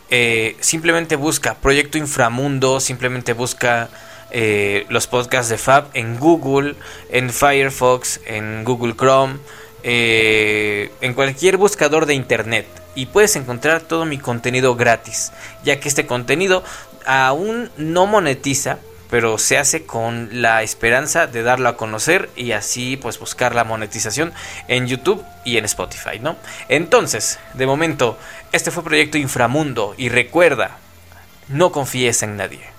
eh, 0.09 0.55
simplemente 0.59 1.15
busca 1.15 1.55
Proyecto 1.55 1.97
Inframundo, 1.97 2.79
simplemente 2.79 3.33
busca 3.33 3.89
eh, 4.31 4.85
los 4.89 5.07
podcasts 5.07 5.49
de 5.49 5.57
Fab 5.57 5.89
en 5.93 6.19
Google, 6.19 6.75
en 7.09 7.29
Firefox, 7.29 8.19
en 8.25 8.63
Google 8.63 8.95
Chrome, 8.95 9.37
en 9.83 11.13
cualquier 11.13 11.57
buscador 11.57 12.05
de 12.05 12.13
Internet. 12.13 12.67
Y 12.93 13.05
puedes 13.05 13.35
encontrar 13.35 13.81
todo 13.81 14.05
mi 14.05 14.17
contenido 14.17 14.75
gratis, 14.75 15.31
ya 15.63 15.79
que 15.79 15.87
este 15.87 16.05
contenido 16.05 16.63
aún 17.07 17.71
no 17.77 18.05
monetiza, 18.05 18.77
pero 19.09 19.37
se 19.37 19.57
hace 19.57 19.85
con 19.85 20.29
la 20.41 20.61
esperanza 20.61 21.25
de 21.25 21.41
darlo 21.41 21.69
a 21.69 21.77
conocer 21.77 22.29
y 22.35 22.51
así 22.51 22.97
pues 22.97 23.17
buscar 23.19 23.55
la 23.55 23.63
monetización 23.63 24.33
en 24.67 24.87
YouTube 24.87 25.23
y 25.45 25.57
en 25.57 25.65
Spotify, 25.65 26.19
¿no? 26.19 26.35
Entonces, 26.67 27.39
de 27.53 27.65
momento, 27.65 28.17
este 28.51 28.69
fue 28.69 28.83
Proyecto 28.83 29.17
Inframundo 29.17 29.95
y 29.97 30.09
recuerda, 30.09 30.77
no 31.47 31.71
confíes 31.71 32.21
en 32.23 32.35
nadie. 32.35 32.76